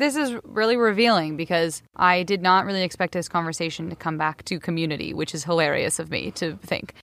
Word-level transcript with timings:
This 0.00 0.16
is 0.16 0.34
really 0.44 0.78
revealing 0.78 1.36
because 1.36 1.82
I 1.94 2.22
did 2.22 2.40
not 2.40 2.64
really 2.64 2.80
expect 2.80 3.12
this 3.12 3.28
conversation 3.28 3.90
to 3.90 3.96
come 3.96 4.16
back 4.16 4.42
to 4.46 4.58
community, 4.58 5.12
which 5.12 5.34
is 5.34 5.44
hilarious 5.44 5.98
of 5.98 6.10
me 6.10 6.30
to 6.36 6.56
think. 6.62 6.94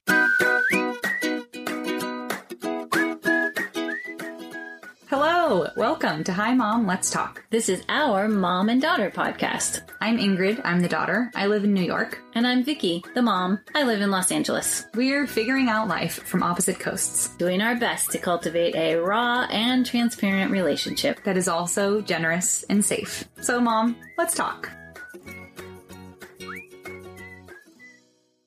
Hello, 5.48 5.66
welcome 5.76 6.24
to 6.24 6.32
Hi 6.34 6.52
Mom, 6.52 6.86
Let's 6.86 7.08
Talk. 7.08 7.42
This 7.48 7.70
is 7.70 7.82
our 7.88 8.28
mom 8.28 8.68
and 8.68 8.82
daughter 8.82 9.10
podcast. 9.10 9.80
I'm 9.98 10.18
Ingrid, 10.18 10.60
I'm 10.62 10.82
the 10.82 10.90
daughter. 10.90 11.30
I 11.34 11.46
live 11.46 11.64
in 11.64 11.72
New 11.72 11.84
York. 11.84 12.18
And 12.34 12.46
I'm 12.46 12.62
Vicky, 12.62 13.02
the 13.14 13.22
mom. 13.22 13.58
I 13.74 13.84
live 13.84 14.02
in 14.02 14.10
Los 14.10 14.30
Angeles. 14.30 14.84
We're 14.92 15.26
figuring 15.26 15.70
out 15.70 15.88
life 15.88 16.22
from 16.24 16.42
opposite 16.42 16.78
coasts 16.78 17.34
Doing 17.38 17.62
our 17.62 17.76
best 17.76 18.10
to 18.10 18.18
cultivate 18.18 18.76
a 18.76 18.96
raw 18.96 19.46
and 19.50 19.86
transparent 19.86 20.50
relationship. 20.50 21.24
that 21.24 21.38
is 21.38 21.48
also 21.48 22.02
generous 22.02 22.62
and 22.64 22.84
safe. 22.84 23.26
So, 23.40 23.58
Mom, 23.58 23.96
let's 24.18 24.34
talk. 24.34 24.70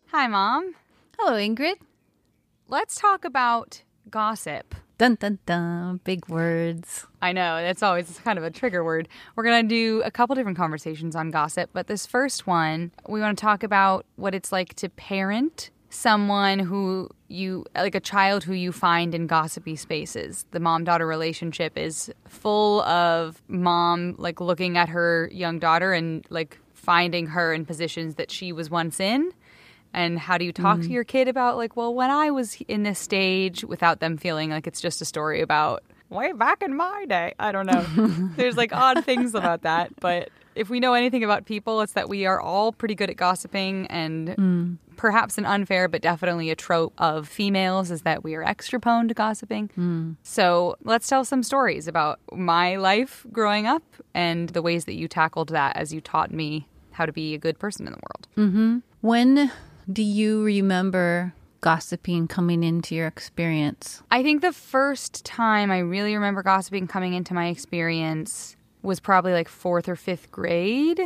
Hi, 0.09 0.27
Mom. 0.27 0.75
Hello, 1.17 1.33
Ingrid. 1.33 1.77
Let's 2.67 2.93
talk 2.93 3.25
about 3.25 3.81
gossip. 4.07 4.75
Dun 5.01 5.15
dun 5.15 5.39
dun. 5.47 5.99
Big 6.03 6.29
words. 6.29 7.07
I 7.23 7.31
know, 7.31 7.59
that's 7.59 7.81
always 7.81 8.19
kind 8.19 8.37
of 8.37 8.43
a 8.43 8.51
trigger 8.51 8.83
word. 8.83 9.07
We're 9.35 9.43
going 9.43 9.67
to 9.67 9.67
do 9.67 10.03
a 10.05 10.11
couple 10.11 10.35
different 10.35 10.59
conversations 10.59 11.15
on 11.15 11.31
gossip, 11.31 11.71
but 11.73 11.87
this 11.87 12.05
first 12.05 12.45
one, 12.45 12.91
we 13.09 13.19
want 13.19 13.35
to 13.35 13.41
talk 13.41 13.63
about 13.63 14.05
what 14.17 14.35
it's 14.35 14.51
like 14.51 14.75
to 14.75 14.89
parent 14.89 15.71
someone 15.89 16.59
who 16.59 17.09
you 17.29 17.65
like 17.73 17.95
a 17.95 17.99
child 17.99 18.43
who 18.43 18.53
you 18.53 18.71
find 18.71 19.15
in 19.15 19.25
gossipy 19.25 19.75
spaces. 19.75 20.45
The 20.51 20.59
mom-daughter 20.59 21.07
relationship 21.07 21.79
is 21.79 22.13
full 22.27 22.83
of 22.83 23.41
mom 23.47 24.13
like 24.19 24.39
looking 24.39 24.77
at 24.77 24.89
her 24.89 25.31
young 25.33 25.57
daughter 25.57 25.93
and 25.93 26.23
like 26.29 26.59
finding 26.75 27.25
her 27.25 27.55
in 27.55 27.65
positions 27.65 28.15
that 28.15 28.29
she 28.29 28.51
was 28.51 28.69
once 28.69 28.99
in 28.99 29.31
and 29.93 30.19
how 30.19 30.37
do 30.37 30.45
you 30.45 30.53
talk 30.53 30.77
to 30.77 30.83
mm-hmm. 30.83 30.93
your 30.93 31.03
kid 31.03 31.27
about 31.27 31.57
like 31.57 31.75
well 31.75 31.93
when 31.93 32.09
i 32.09 32.31
was 32.31 32.57
in 32.67 32.83
this 32.83 32.99
stage 32.99 33.63
without 33.63 33.99
them 33.99 34.17
feeling 34.17 34.49
like 34.49 34.67
it's 34.67 34.81
just 34.81 35.01
a 35.01 35.05
story 35.05 35.41
about 35.41 35.83
way 36.11 36.33
back 36.33 36.61
in 36.61 36.75
my 36.75 37.05
day? 37.07 37.33
I 37.39 37.51
don't 37.51 37.65
know. 37.65 37.81
There's 38.35 38.57
like 38.57 38.73
odd 38.73 39.03
things 39.05 39.33
about 39.33 39.63
that. 39.63 39.99
But 39.99 40.29
if 40.53 40.69
we 40.69 40.79
know 40.79 40.93
anything 40.93 41.23
about 41.23 41.45
people 41.45 41.81
it's 41.81 41.93
that 41.93 42.09
we 42.09 42.25
are 42.25 42.39
all 42.39 42.71
pretty 42.71 42.93
good 42.93 43.09
at 43.09 43.15
gossiping 43.15 43.87
and 43.87 44.27
mm. 44.29 44.77
perhaps 44.97 45.37
an 45.37 45.45
unfair 45.45 45.87
but 45.87 46.01
definitely 46.01 46.49
a 46.49 46.55
trope 46.55 46.93
of 46.97 47.27
females 47.27 47.89
is 47.89 48.01
that 48.01 48.21
we 48.21 48.35
are 48.35 48.43
extra 48.43 48.79
prone 48.79 49.07
to 49.07 49.13
gossiping. 49.13 49.69
Mm. 49.77 50.17
So 50.23 50.75
let's 50.83 51.07
tell 51.07 51.23
some 51.23 51.41
stories 51.41 51.87
about 51.87 52.19
my 52.33 52.75
life 52.75 53.25
growing 53.31 53.65
up 53.65 53.83
and 54.13 54.49
the 54.49 54.61
ways 54.61 54.85
that 54.85 54.93
you 54.93 55.07
tackled 55.07 55.49
that 55.49 55.77
as 55.77 55.93
you 55.93 56.01
taught 56.01 56.31
me 56.31 56.67
how 56.91 57.05
to 57.05 57.13
be 57.13 57.33
a 57.33 57.37
good 57.37 57.57
person 57.57 57.87
in 57.87 57.93
the 57.93 57.99
world. 57.99 58.27
Mm-hmm. 58.37 58.79
When 58.99 59.51
do 59.91 60.03
you 60.03 60.43
remember 60.43 61.33
gossiping 61.61 62.27
coming 62.27 62.63
into 62.63 62.95
your 62.95 63.07
experience? 63.07 64.01
I 64.09 64.23
think 64.23 64.41
the 64.41 64.53
first 64.53 65.23
time 65.25 65.71
I 65.71 65.79
really 65.79 66.15
remember 66.15 66.43
gossiping 66.43 66.87
coming 66.87 67.13
into 67.13 67.33
my 67.33 67.47
experience 67.47 68.55
was 68.81 68.99
probably 68.99 69.33
like 69.33 69.47
fourth 69.47 69.87
or 69.87 69.95
fifth 69.95 70.31
grade. 70.31 70.99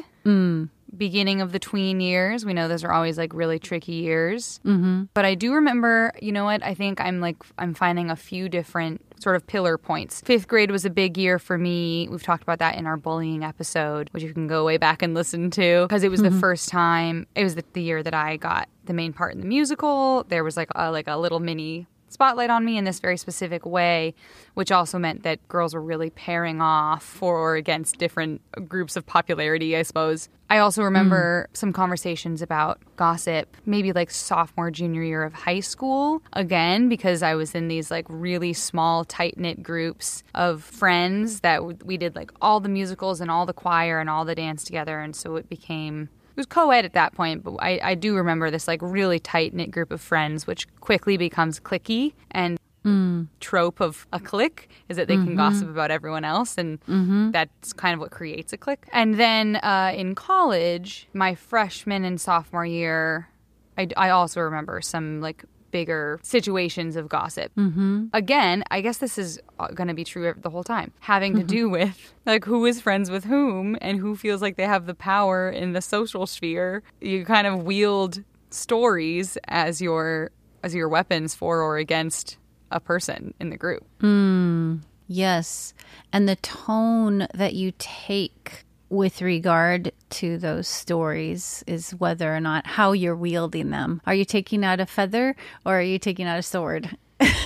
Beginning 0.96 1.42
of 1.42 1.52
the 1.52 1.60
tween 1.60 2.00
years. 2.00 2.46
We 2.46 2.54
know 2.54 2.70
those 2.70 2.86
are 2.86 2.92
always 2.94 3.18
like 3.18 3.34
really 3.34 3.60
tricky 3.60 3.94
years. 3.94 4.62
Mm-hmm. 4.66 5.06
But 5.14 5.26
I 5.26 5.36
do 5.36 5.54
remember, 5.54 6.14
you 6.22 6.32
know 6.32 6.46
what? 6.46 6.64
I 6.64 6.74
think 6.74 7.02
I'm 7.02 7.20
like, 7.20 7.36
I'm 7.58 7.74
finding 7.74 8.10
a 8.10 8.16
few 8.16 8.48
different 8.48 9.02
sort 9.20 9.36
of 9.36 9.46
pillar 9.48 9.78
points. 9.78 10.22
Fifth 10.22 10.48
grade 10.48 10.72
was 10.72 10.86
a 10.86 10.90
big 10.90 11.18
year 11.18 11.40
for 11.40 11.58
me. 11.58 12.08
We've 12.10 12.24
talked 12.24 12.44
about 12.44 12.60
that 12.60 12.76
in 12.76 12.86
our 12.86 12.98
bullying 12.98 13.44
episode, 13.44 14.10
which 14.12 14.24
you 14.24 14.34
can 14.34 14.48
go 14.48 14.66
way 14.66 14.78
back 14.78 15.02
and 15.02 15.14
listen 15.14 15.50
to 15.52 15.84
because 15.84 16.04
it 16.04 16.12
was 16.12 16.22
the 16.22 16.30
mm-hmm. 16.30 16.40
first 16.40 16.70
time, 16.70 17.28
it 17.36 17.44
was 17.44 17.56
the, 17.56 17.64
the 17.74 17.82
year 17.82 18.04
that 18.04 18.14
I 18.14 18.38
got 18.38 18.70
the 18.86 18.94
main 18.94 19.14
part 19.14 19.34
in 19.34 19.42
the 19.42 19.48
musical. 19.48 20.24
There 20.30 20.44
was 20.44 20.58
like 20.58 20.70
a, 20.76 20.92
like 20.92 21.08
a 21.08 21.18
little 21.18 21.40
mini 21.40 21.88
spotlight 22.16 22.50
on 22.50 22.64
me 22.64 22.78
in 22.78 22.86
this 22.86 23.02
very 23.02 23.18
specific 23.18 23.66
way, 23.66 24.16
which 24.54 24.72
also 24.72 24.98
meant 24.98 25.24
that 25.24 25.46
girls 25.50 25.74
were 25.74 25.82
really 25.82 26.10
pairing 26.10 26.62
off 26.62 27.04
for 27.04 27.38
or 27.38 27.56
against 27.58 27.98
different 27.98 28.42
groups 28.70 28.96
of 28.96 29.06
popularity, 29.06 29.76
I 29.76 29.82
suppose. 29.82 30.30
I 30.50 30.60
also 30.60 30.82
hmm. 30.82 30.86
remember 30.86 31.50
some 31.52 31.74
conversations 31.74 32.42
about 32.42 32.80
gossip, 32.96 33.58
maybe 33.66 33.92
like 33.92 34.12
sophomore, 34.12 34.72
junior 34.72 35.04
year 35.04 35.24
of 35.24 35.34
high 35.34 35.60
school, 35.60 36.22
again, 36.32 36.88
because 36.88 37.22
I 37.22 37.36
was 37.36 37.54
in 37.54 37.68
these 37.68 37.92
like 37.92 38.06
really 38.08 38.54
small, 38.54 39.04
tight 39.04 39.38
knit 39.38 39.62
groups 39.62 40.24
of 40.34 40.64
friends 40.64 41.42
that 41.42 41.84
we 41.86 41.98
did 41.98 42.16
like 42.16 42.32
all 42.42 42.62
the 42.62 42.70
musicals 42.70 43.20
and 43.20 43.30
all 43.30 43.46
the 43.46 43.54
choir 43.54 44.00
and 44.00 44.10
all 44.10 44.24
the 44.24 44.36
dance 44.36 44.64
together. 44.64 45.02
And 45.02 45.14
so 45.14 45.36
it 45.36 45.50
became 45.50 46.08
it 46.36 46.38
was 46.38 46.46
co-ed 46.46 46.84
at 46.84 46.92
that 46.94 47.14
point, 47.14 47.44
but 47.44 47.56
I, 47.60 47.80
I 47.82 47.96
do 47.96 48.14
remember 48.16 48.52
this 48.52 48.68
like 48.68 48.82
really 48.82 49.20
tight 49.20 49.54
knit 49.54 49.72
group 49.72 49.90
of 49.90 50.02
friends, 50.02 50.46
which 50.46 50.68
quickly 50.82 51.16
becomes 51.16 51.62
cliquey 51.62 52.12
and 52.32 52.60
mm. 52.84 53.28
trope 53.40 53.80
of 53.80 54.06
a 54.12 54.20
clique 54.20 54.70
is 54.90 54.98
that 54.98 55.08
they 55.08 55.16
can 55.16 55.28
mm-hmm. 55.28 55.38
gossip 55.38 55.70
about 55.70 55.92
everyone 55.92 56.26
else, 56.26 56.58
and 56.58 56.82
mm-hmm. 56.82 57.32
that's 57.32 57.72
kind 57.72 57.94
of 57.94 58.02
what 58.02 58.12
creates 58.12 58.52
a 58.52 58.58
clique. 58.58 58.86
And 58.92 59.16
then 59.16 59.58
uh, 59.58 59.94
in 59.96 60.14
college, 60.14 61.08
my 61.14 61.36
freshman 61.36 62.04
and 62.04 62.20
sophomore 62.20 62.66
year, 62.66 63.30
I, 63.78 63.88
I 63.96 64.10
also 64.10 64.42
remember 64.42 64.82
some 64.82 65.22
like 65.22 65.46
bigger 65.76 66.22
situations 66.24 66.96
of 66.96 67.10
gossip. 67.10 67.54
Mm-hmm. 67.56 68.06
Again, 68.14 68.64
I 68.72 68.80
guess 68.80 69.00
this 69.00 69.18
is 69.18 69.42
uh, 69.60 69.68
going 69.68 69.90
to 69.90 69.94
be 69.94 70.06
true 70.06 70.34
the 70.38 70.50
whole 70.50 70.64
time, 70.64 70.94
having 71.02 71.34
to 71.34 71.40
mm-hmm. 71.40 71.48
do 71.48 71.70
with 71.70 72.14
like 72.26 72.46
who 72.46 72.66
is 72.66 72.80
friends 72.80 73.12
with 73.12 73.26
whom 73.26 73.78
and 73.82 74.00
who 74.00 74.16
feels 74.16 74.42
like 74.42 74.56
they 74.56 74.64
have 74.64 74.86
the 74.86 74.96
power 74.96 75.50
in 75.50 75.74
the 75.74 75.82
social 75.82 76.28
sphere. 76.28 76.82
You 77.02 77.26
kind 77.26 77.46
of 77.46 77.64
wield 77.64 78.24
stories 78.52 79.38
as 79.50 79.82
your 79.82 80.32
as 80.64 80.74
your 80.74 80.88
weapons 80.88 81.36
for 81.36 81.62
or 81.62 81.76
against 81.76 82.38
a 82.72 82.80
person 82.80 83.34
in 83.42 83.50
the 83.50 83.58
group. 83.58 83.86
Mm. 84.00 84.80
Yes. 85.08 85.74
And 86.14 86.30
the 86.30 86.38
tone 86.38 87.28
that 87.34 87.54
you 87.54 87.74
take 87.78 88.64
with 88.96 89.22
regard 89.22 89.92
to 90.10 90.38
those 90.38 90.68
stories 90.68 91.64
is 91.68 91.92
whether 91.92 92.36
or 92.36 92.40
not 92.40 92.66
how 92.66 92.94
you're 92.94 93.16
wielding 93.16 93.70
them. 93.70 94.02
Are 94.06 94.16
you 94.16 94.26
taking 94.26 94.64
out 94.64 94.80
a 94.80 94.86
feather 94.86 95.36
or 95.66 95.80
are 95.80 95.82
you 95.82 96.00
taking 96.00 96.26
out 96.28 96.40
a 96.40 96.44
sword? 96.44 96.98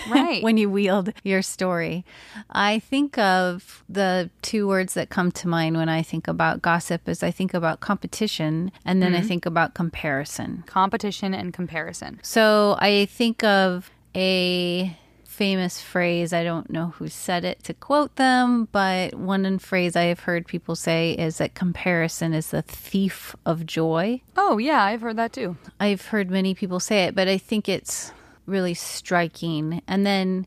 Right. 0.09 0.41
when 0.43 0.57
you 0.57 0.69
wield 0.69 1.13
your 1.23 1.41
story. 1.41 2.03
I 2.49 2.79
think 2.79 3.17
of 3.17 3.83
the 3.87 4.29
two 4.41 4.67
words 4.67 4.93
that 4.95 5.09
come 5.09 5.31
to 5.33 5.47
mind 5.47 5.77
when 5.77 5.89
I 5.89 6.01
think 6.01 6.27
about 6.27 6.61
gossip 6.61 7.07
is 7.07 7.21
I 7.21 7.31
think 7.31 7.53
about 7.53 7.79
competition 7.79 8.71
and 8.85 9.01
then 9.01 9.13
I 9.13 9.19
mm-hmm. 9.19 9.27
think 9.27 9.45
about 9.45 9.75
comparison. 9.75 10.63
Competition 10.65 11.33
and 11.33 11.53
comparison. 11.53 12.19
So 12.23 12.77
I 12.79 13.05
think 13.05 13.43
of 13.43 13.91
a 14.15 14.97
famous 15.39 15.79
phrase. 15.79 16.33
I 16.33 16.43
don't 16.43 16.69
know 16.69 16.87
who 16.87 17.07
said 17.07 17.45
it 17.45 17.63
to 17.63 17.73
quote 17.73 18.17
them, 18.17 18.67
but 18.73 19.15
one 19.15 19.57
phrase 19.57 19.95
I 19.95 20.03
have 20.03 20.19
heard 20.19 20.45
people 20.45 20.75
say 20.75 21.13
is 21.13 21.37
that 21.37 21.53
comparison 21.53 22.33
is 22.33 22.49
the 22.49 22.61
thief 22.61 23.37
of 23.45 23.65
joy. 23.65 24.21
Oh, 24.35 24.57
yeah, 24.57 24.83
I've 24.83 24.99
heard 24.99 25.15
that 25.15 25.31
too. 25.31 25.55
I've 25.79 26.07
heard 26.07 26.29
many 26.29 26.53
people 26.53 26.81
say 26.81 27.05
it, 27.05 27.15
but 27.15 27.29
I 27.29 27.37
think 27.37 27.69
it's 27.69 28.11
really 28.47 28.73
striking. 28.73 29.81
And 29.87 30.05
then 30.05 30.45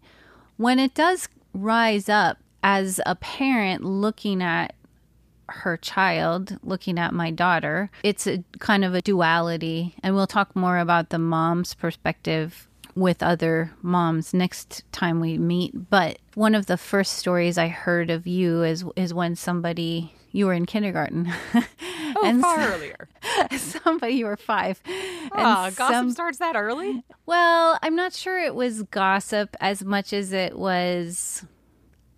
when 0.58 0.78
it 0.78 0.92
does 0.94 1.26
rise 1.54 2.10
up 2.10 2.36
as 2.62 3.00
a 3.06 3.14
parent 3.14 3.82
looking 3.82 4.42
at 4.42 4.74
her 5.48 5.78
child, 5.78 6.58
looking 6.62 6.98
at 6.98 7.14
my 7.14 7.30
daughter, 7.30 7.90
it's 8.02 8.26
a 8.26 8.44
kind 8.58 8.84
of 8.84 8.94
a 8.94 9.00
duality. 9.00 9.94
And 10.02 10.14
we'll 10.14 10.26
talk 10.26 10.54
more 10.54 10.76
about 10.76 11.08
the 11.08 11.18
mom's 11.18 11.72
perspective 11.72 12.68
with 12.94 13.22
other 13.22 13.72
moms 13.82 14.34
next 14.34 14.84
time 14.92 15.20
we 15.20 15.38
meet. 15.38 15.88
But 15.90 16.18
one 16.34 16.54
of 16.54 16.66
the 16.66 16.76
first 16.76 17.14
stories 17.14 17.56
I 17.58 17.68
heard 17.68 18.10
of 18.10 18.26
you 18.26 18.62
is 18.62 18.84
is 18.96 19.14
when 19.14 19.34
somebody 19.36 20.14
you 20.32 20.46
were 20.46 20.54
in 20.54 20.66
kindergarten. 20.66 21.32
Oh, 22.14 22.40
far 22.40 22.60
so- 22.62 22.74
earlier. 22.74 23.08
somebody 23.58 24.14
you 24.16 24.26
were 24.26 24.36
five. 24.36 24.80
Ah, 25.32 25.66
and 25.68 25.76
gossip 25.76 25.94
some- 25.94 26.10
starts 26.10 26.38
that 26.38 26.54
early? 26.56 27.02
well, 27.24 27.78
I'm 27.82 27.96
not 27.96 28.12
sure 28.12 28.38
it 28.38 28.54
was 28.54 28.82
gossip 28.84 29.56
as 29.60 29.82
much 29.82 30.12
as 30.12 30.30
it 30.32 30.58
was 30.58 31.44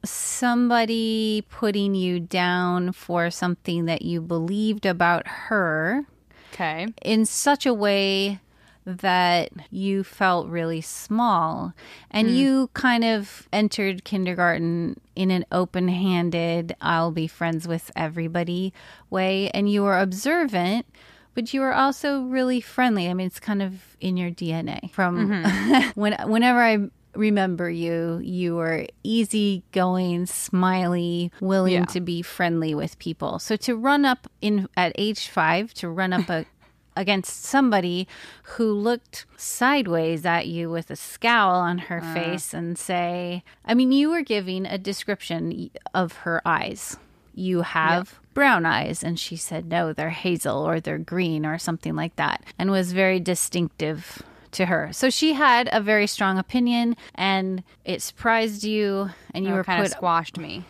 somebody 0.04 1.44
putting 1.48 1.94
you 1.94 2.20
down 2.20 2.92
for 2.92 3.30
something 3.30 3.84
that 3.86 4.02
you 4.02 4.20
believed 4.20 4.84
about 4.84 5.26
her 5.26 6.04
Okay. 6.52 6.86
in 7.02 7.24
such 7.24 7.64
a 7.66 7.72
way 7.74 8.40
that 8.86 9.50
you 9.70 10.04
felt 10.04 10.48
really 10.48 10.80
small 10.80 11.72
and 12.10 12.28
hmm. 12.28 12.34
you 12.34 12.70
kind 12.74 13.04
of 13.04 13.48
entered 13.52 14.04
kindergarten 14.04 15.00
in 15.16 15.30
an 15.30 15.44
open-handed 15.50 16.76
I'll 16.80 17.10
be 17.10 17.26
friends 17.26 17.66
with 17.66 17.90
everybody 17.96 18.72
way 19.10 19.50
and 19.50 19.70
you 19.70 19.82
were 19.82 19.98
observant 19.98 20.86
but 21.34 21.52
you 21.52 21.60
were 21.60 21.74
also 21.74 22.22
really 22.22 22.60
friendly. 22.60 23.08
I 23.08 23.14
mean 23.14 23.26
it's 23.26 23.40
kind 23.40 23.62
of 23.62 23.96
in 24.00 24.16
your 24.16 24.30
DNA 24.30 24.90
from 24.90 25.30
mm-hmm. 25.30 25.88
when 26.00 26.14
whenever 26.28 26.60
I 26.60 26.88
remember 27.16 27.70
you. 27.70 28.20
You 28.22 28.56
were 28.56 28.86
easygoing, 29.02 30.26
smiley, 30.26 31.32
willing 31.40 31.72
Yeah. 31.72 31.84
to 31.86 32.00
be 32.00 32.22
friendly 32.22 32.74
with 32.74 32.98
people. 32.98 33.38
So 33.38 33.56
to 33.56 33.76
run 33.76 34.04
up 34.04 34.28
in 34.40 34.68
at 34.76 34.92
age 34.96 35.28
five, 35.28 35.72
to 35.74 35.88
run 35.88 36.12
up 36.12 36.28
a 36.28 36.46
against 36.96 37.44
somebody 37.44 38.06
who 38.42 38.72
looked 38.72 39.26
sideways 39.36 40.24
at 40.24 40.46
you 40.46 40.70
with 40.70 40.90
a 40.90 40.96
scowl 40.96 41.56
on 41.56 41.78
her 41.78 42.00
uh. 42.02 42.14
face 42.14 42.54
and 42.54 42.78
say, 42.78 43.42
I 43.64 43.74
mean, 43.74 43.92
you 43.92 44.10
were 44.10 44.22
giving 44.22 44.66
a 44.66 44.78
description 44.78 45.70
of 45.92 46.12
her 46.18 46.40
eyes. 46.44 46.96
You 47.34 47.62
have 47.62 48.20
brown 48.32 48.66
eyes. 48.66 49.02
And 49.02 49.18
she 49.18 49.36
said, 49.36 49.66
no, 49.66 49.92
they're 49.92 50.10
hazel 50.10 50.58
or 50.58 50.80
they're 50.80 50.98
green 50.98 51.44
or 51.44 51.58
something 51.58 51.96
like 51.96 52.16
that, 52.16 52.44
and 52.58 52.70
was 52.70 52.92
very 52.92 53.20
distinctive 53.20 54.22
to 54.52 54.66
her. 54.66 54.90
So 54.92 55.10
she 55.10 55.32
had 55.32 55.68
a 55.72 55.80
very 55.80 56.06
strong 56.06 56.38
opinion 56.38 56.96
and 57.14 57.62
it 57.84 58.02
surprised 58.02 58.62
you 58.64 59.10
and 59.34 59.44
you 59.44 59.50
You 59.50 59.56
were 59.56 59.64
kind 59.64 59.82
put 59.82 59.90
of 59.90 59.96
squashed 59.96 60.38
me. 60.38 60.64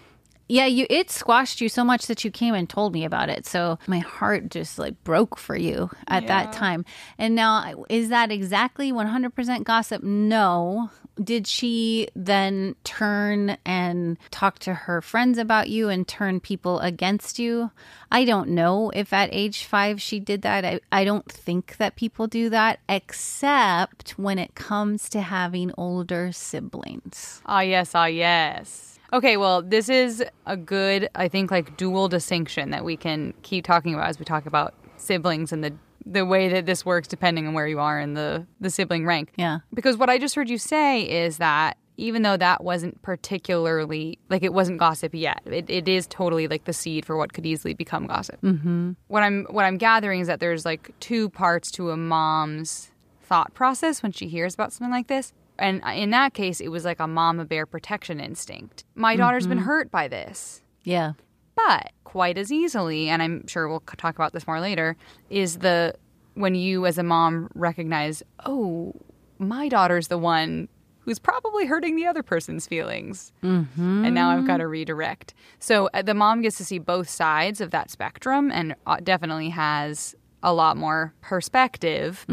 Yeah, 0.49 0.67
you 0.67 0.87
it 0.91 1.11
squashed 1.11 1.61
you 1.61 1.69
so 1.69 1.85
much 1.85 2.06
that 2.06 2.25
you 2.25 2.31
came 2.31 2.55
and 2.55 2.69
told 2.69 2.93
me 2.93 3.05
about 3.05 3.29
it. 3.29 3.46
So 3.46 3.79
my 3.87 3.99
heart 3.99 4.50
just 4.50 4.79
like 4.79 5.02
broke 5.05 5.38
for 5.38 5.56
you 5.56 5.91
at 6.08 6.26
that 6.26 6.52
time. 6.52 6.85
And 7.19 7.35
now 7.35 7.85
is 7.88 8.11
that 8.11 8.31
exactly 8.31 8.93
100% 8.93 9.64
gossip? 9.64 10.02
No. 10.02 10.91
Did 11.23 11.46
she 11.46 12.08
then 12.17 12.75
turn 12.82 13.56
and 13.64 14.19
talk 14.32 14.58
to 14.61 14.75
her 14.75 15.00
friends 15.00 15.38
about 15.38 15.69
you 15.70 15.88
and 15.88 16.06
turn 16.08 16.41
people 16.41 16.81
against 16.81 17.38
you? 17.38 17.70
I 18.11 18.25
don't 18.25 18.50
know 18.50 18.91
if 18.91 19.12
at 19.12 19.31
age 19.32 19.64
5 19.64 20.02
she 20.02 20.19
did 20.19 20.43
that. 20.43 20.64
I, 20.64 20.81
I 20.91 21.05
don't 21.05 21.31
think 21.31 21.76
that 21.76 21.94
people 21.94 22.26
do 22.26 22.50
that 22.50 22.81
except 22.88 24.19
when 24.19 24.41
it 24.41 24.56
comes 24.56 25.08
to 25.11 25.20
having 25.20 25.70
older 25.79 26.32
siblings. 26.32 27.41
Ah, 27.46 27.61
yes, 27.61 27.94
ah, 27.94 28.06
yes. 28.06 28.94
Okay, 29.12 29.37
well, 29.37 29.62
this 29.62 29.89
is 29.89 30.25
a 30.47 30.56
good, 30.56 31.09
I 31.15 31.29
think, 31.29 31.51
like 31.51 31.77
dual 31.77 32.09
distinction 32.09 32.71
that 32.71 32.85
we 32.85 32.97
can 32.97 33.35
keep 33.43 33.65
talking 33.65 33.95
about 33.95 34.09
as 34.09 34.19
we 34.19 34.25
talk 34.25 34.47
about 34.47 34.75
siblings 34.97 35.53
and 35.53 35.62
the 35.62 35.73
the 36.06 36.27
way 36.27 36.49
that 36.51 36.67
this 36.67 36.85
works 36.85 37.09
depending 37.09 37.47
on 37.47 37.55
where 37.55 37.67
you 37.67 37.81
are 37.81 37.99
in 37.99 38.15
the 38.15 38.47
the 38.61 38.71
sibling 38.71 39.06
rank. 39.06 39.33
Yeah. 39.37 39.61
Because 39.73 39.97
what 39.97 40.11
I 40.11 40.19
just 40.19 40.35
heard 40.35 40.51
you 40.51 40.59
say 40.59 41.03
is 41.03 41.39
that 41.39 41.79
even 41.97 42.23
though 42.23 42.37
that 42.37 42.65
wasn't 42.65 43.01
particularly 43.03 44.19
like 44.29 44.43
it 44.43 44.53
wasn't 44.53 44.79
gossip 44.79 45.15
yet, 45.15 45.41
it, 45.47 45.71
it 45.71 45.89
is 45.89 46.06
totally 46.06 46.49
like 46.49 46.65
the 46.65 46.73
seed 46.73 47.06
for 47.06 47.17
what 47.17 47.33
could 47.33 47.47
easily 47.47 47.75
become 47.75 48.06
gossip. 48.06 48.41
Mm-hmm. 48.43 48.93
What 49.09 49.23
I'm 49.23 49.47
what 49.51 49.65
I'm 49.65 49.79
gathering 49.79 50.21
is 50.21 50.27
that 50.27 50.41
there's 50.41 50.65
like 50.65 50.91
two 51.01 51.31
parts 51.31 51.71
to 51.73 51.91
a 51.91 51.97
mom's 51.97 52.91
thought 53.23 53.55
process 53.55 54.03
when 54.03 54.12
she 54.12 54.29
hears 54.29 54.55
about 54.55 54.73
something 54.73 54.93
like 54.93 55.06
this. 55.06 55.33
And 55.59 55.83
in 55.95 56.11
that 56.11 56.35
case, 56.35 56.61
it 56.61 56.69
was 56.69 56.85
like 56.85 57.01
a 57.01 57.06
mama 57.06 57.45
bear 57.45 57.67
protection 57.67 58.21
instinct. 58.21 58.85
My 58.95 59.17
daughter's 59.17 59.47
been 59.47 59.59
hurt 59.59 59.91
by 59.91 60.09
this. 60.09 60.62
Yeah. 60.83 61.12
But 61.55 61.93
quite 62.03 62.37
as 62.39 62.51
easily, 62.51 63.09
and 63.09 63.23
I'm 63.23 63.47
sure 63.47 63.69
we'll 63.69 63.83
talk 63.97 64.17
about 64.17 64.33
this 64.33 64.47
more 64.47 64.61
later, 64.61 64.97
is 65.31 65.59
the 65.59 65.95
when 66.35 66.55
you 66.55 66.87
as 66.87 66.99
a 66.99 67.03
mom 67.03 67.49
recognize, 67.55 68.23
oh, 68.45 68.93
my 69.39 69.69
daughter's 69.69 70.09
the 70.09 70.19
one 70.19 70.69
who's 71.01 71.19
probably 71.19 71.67
hurting 71.67 71.97
the 71.97 72.06
other 72.06 72.23
person's 72.23 72.67
feelings. 72.67 73.31
Mm-hmm. 73.43 74.05
And 74.06 74.15
now 74.15 74.31
I've 74.31 74.47
got 74.47 74.56
to 74.56 74.67
redirect. 74.67 75.35
So 75.59 75.91
uh, 75.93 76.03
the 76.03 76.15
mom 76.15 76.41
gets 76.41 76.56
to 76.56 76.65
see 76.65 76.79
both 76.79 77.09
sides 77.11 77.61
of 77.61 77.71
that 77.73 77.91
spectrum 77.91 78.51
and 78.51 78.75
uh, 78.87 78.97
definitely 79.03 79.51
has 79.51 80.15
a 80.44 80.52
lot 80.52 80.76
more 80.76 81.12
perspective 81.23 82.25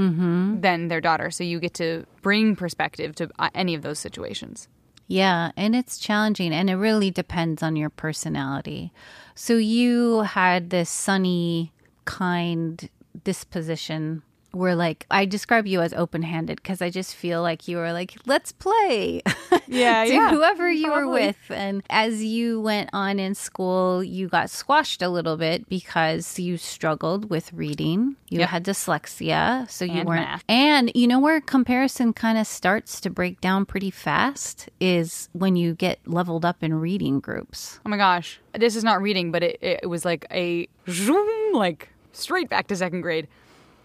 than 0.62 0.90
their 0.90 1.02
daughter. 1.02 1.32
So 1.32 1.44
you 1.44 1.60
get 1.60 1.74
to 1.76 2.06
bring 2.22 2.56
perspective 2.56 3.16
to 3.16 3.30
uh, 3.40 3.50
any 3.56 3.74
of 3.74 3.82
those 3.82 3.98
situations. 3.98 4.68
Yeah, 5.08 5.52
and 5.58 5.76
it's 5.76 5.98
challenging 5.98 6.54
and 6.54 6.70
it 6.70 6.76
really 6.76 7.10
depends 7.10 7.64
on 7.64 7.76
your 7.76 7.90
personality. 7.90 8.94
So 9.34 9.56
you 9.58 10.22
had 10.22 10.70
this 10.70 10.90
sunny, 10.90 11.74
kind 12.06 12.90
disposition 13.24 14.24
where 14.52 14.76
like 14.76 15.06
I 15.12 15.26
describe 15.26 15.66
you 15.68 15.82
as 15.82 15.94
open-handed 15.94 16.58
because 16.58 16.82
I 16.82 16.90
just 16.90 17.16
feel 17.16 17.42
like 17.42 17.68
you 17.68 17.78
were 17.78 17.92
like, 17.94 18.16
"Let's 18.26 18.52
play." 18.52 19.22
Yeah, 19.68 20.04
to 20.06 20.14
yeah, 20.14 20.30
whoever 20.32 20.70
you 20.70 20.92
were 20.92 21.08
with. 21.08 21.38
And 21.50 21.82
as 21.90 22.24
you 22.24 22.60
went 22.60 22.90
on 22.94 23.20
in 23.20 23.36
school, 23.36 24.04
you 24.04 24.28
got 24.28 24.50
squashed 24.50 25.02
a 25.02 25.08
little 25.10 25.38
bit 25.38 25.68
because 25.70 26.38
you 26.40 26.58
struggled 26.58 27.30
with 27.30 27.52
reading. 27.54 28.16
You 28.30 28.40
Yep. 28.40 28.50
had 28.50 28.66
dyslexia, 28.66 29.70
so 29.70 29.86
you 29.86 30.00
And 30.02 30.08
weren't. 30.10 30.22
math. 30.22 30.44
And 30.50 30.92
you 30.96 31.08
know 31.08 31.20
where 31.20 31.40
comparison 31.42 32.12
kind 32.14 32.38
of 32.38 32.48
starts 32.48 33.00
to 33.02 33.10
break 33.10 33.40
down 33.42 33.66
pretty 33.66 33.92
fast 33.92 34.70
is 34.82 35.30
when 35.34 35.56
you 35.56 35.74
get 35.74 36.00
leveled 36.06 36.44
up 36.46 36.62
in 36.64 36.74
reading 36.74 37.20
groups. 37.22 37.80
Oh 37.86 37.90
my 37.90 37.98
gosh, 37.98 38.40
this 38.54 38.76
is 38.76 38.84
not 38.84 39.02
reading, 39.02 39.32
but 39.32 39.42
it, 39.44 39.58
it 39.62 39.90
was 39.90 40.04
like 40.06 40.26
a 40.32 40.68
zoom, 40.90 41.54
like 41.54 41.90
straight 42.14 42.50
back 42.50 42.68
to 42.68 42.76
second 42.76 43.02
grade. 43.02 43.28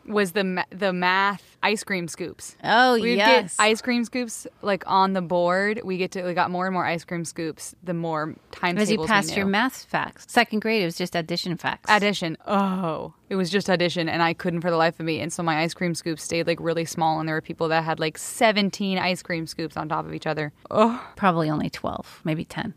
Was 0.08 0.32
the 0.32 0.44
ma- 0.44 0.64
the 0.70 0.92
math 0.92 1.56
ice 1.62 1.82
cream 1.82 2.06
scoops? 2.08 2.56
Oh, 2.62 2.94
We 3.00 3.16
yes. 3.16 3.56
get 3.56 3.62
ice 3.64 3.80
cream 3.82 4.04
scoops 4.04 4.46
like 4.62 4.84
on 4.86 5.14
the 5.14 5.22
board. 5.22 5.80
We 5.84 5.96
get 5.96 6.12
to 6.12 6.22
we 6.24 6.32
got 6.34 6.50
more 6.50 6.66
and 6.66 6.72
more 6.72 6.84
ice 6.86 7.04
cream 7.04 7.24
scoops. 7.24 7.74
The 7.82 7.94
more 7.94 8.34
time 8.52 8.78
As 8.78 8.90
you 8.90 9.04
passed 9.04 9.36
your 9.36 9.46
math 9.46 9.84
facts. 9.84 10.26
Second 10.28 10.60
grade, 10.60 10.82
it 10.82 10.84
was 10.84 10.96
just 10.96 11.16
addition 11.16 11.56
facts. 11.56 11.90
addition. 11.90 12.36
Oh, 12.46 13.14
it 13.28 13.36
was 13.36 13.50
just 13.50 13.68
addition, 13.68 14.08
and 14.08 14.22
I 14.22 14.32
couldn't 14.32 14.60
for 14.60 14.70
the 14.70 14.76
life 14.76 15.00
of 15.00 15.06
me. 15.06 15.20
And 15.20 15.32
so 15.32 15.42
my 15.42 15.58
ice 15.62 15.74
cream 15.74 15.94
scoops 15.94 16.22
stayed 16.22 16.46
like 16.46 16.60
really 16.60 16.84
small, 16.84 17.18
and 17.18 17.28
there 17.28 17.34
were 17.34 17.40
people 17.40 17.68
that 17.68 17.82
had 17.84 17.98
like 17.98 18.16
seventeen 18.16 18.98
ice 18.98 19.22
cream 19.22 19.46
scoops 19.46 19.76
on 19.76 19.88
top 19.88 20.06
of 20.06 20.14
each 20.14 20.26
other. 20.26 20.52
Oh, 20.70 21.04
Probably 21.16 21.50
only 21.50 21.68
12, 21.70 22.20
maybe 22.24 22.44
10. 22.44 22.74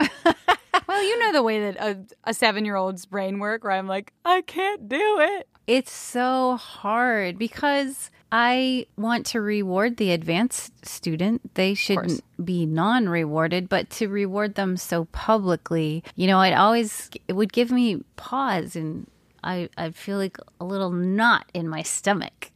well, 0.86 1.02
you 1.02 1.18
know 1.18 1.32
the 1.32 1.42
way 1.42 1.60
that 1.60 1.76
a, 1.76 1.98
a 2.24 2.34
seven 2.34 2.64
year 2.64 2.76
old's 2.76 3.06
brain 3.06 3.38
work, 3.38 3.64
where 3.64 3.72
I'm 3.72 3.88
like, 3.88 4.12
I 4.24 4.42
can't 4.42 4.88
do 4.88 5.18
it. 5.20 5.48
It's 5.66 5.92
so 5.92 6.56
hard 6.56 7.38
because 7.38 8.10
I 8.30 8.86
want 8.96 9.24
to 9.26 9.40
reward 9.40 9.96
the 9.96 10.10
advanced 10.10 10.84
student. 10.84 11.54
They 11.54 11.74
shouldn't 11.74 12.22
be 12.44 12.66
non 12.66 13.08
rewarded, 13.08 13.68
but 13.68 13.88
to 13.90 14.08
reward 14.08 14.56
them 14.56 14.76
so 14.76 15.06
publicly, 15.06 16.04
you 16.16 16.26
know, 16.26 16.40
it 16.42 16.52
always 16.52 17.10
it 17.28 17.34
would 17.34 17.52
give 17.52 17.70
me 17.70 18.02
pause 18.16 18.76
and 18.76 19.06
I, 19.44 19.68
I 19.76 19.90
feel 19.90 20.16
like 20.16 20.38
a 20.58 20.64
little 20.64 20.90
knot 20.90 21.48
in 21.52 21.68
my 21.68 21.82
stomach 21.82 22.50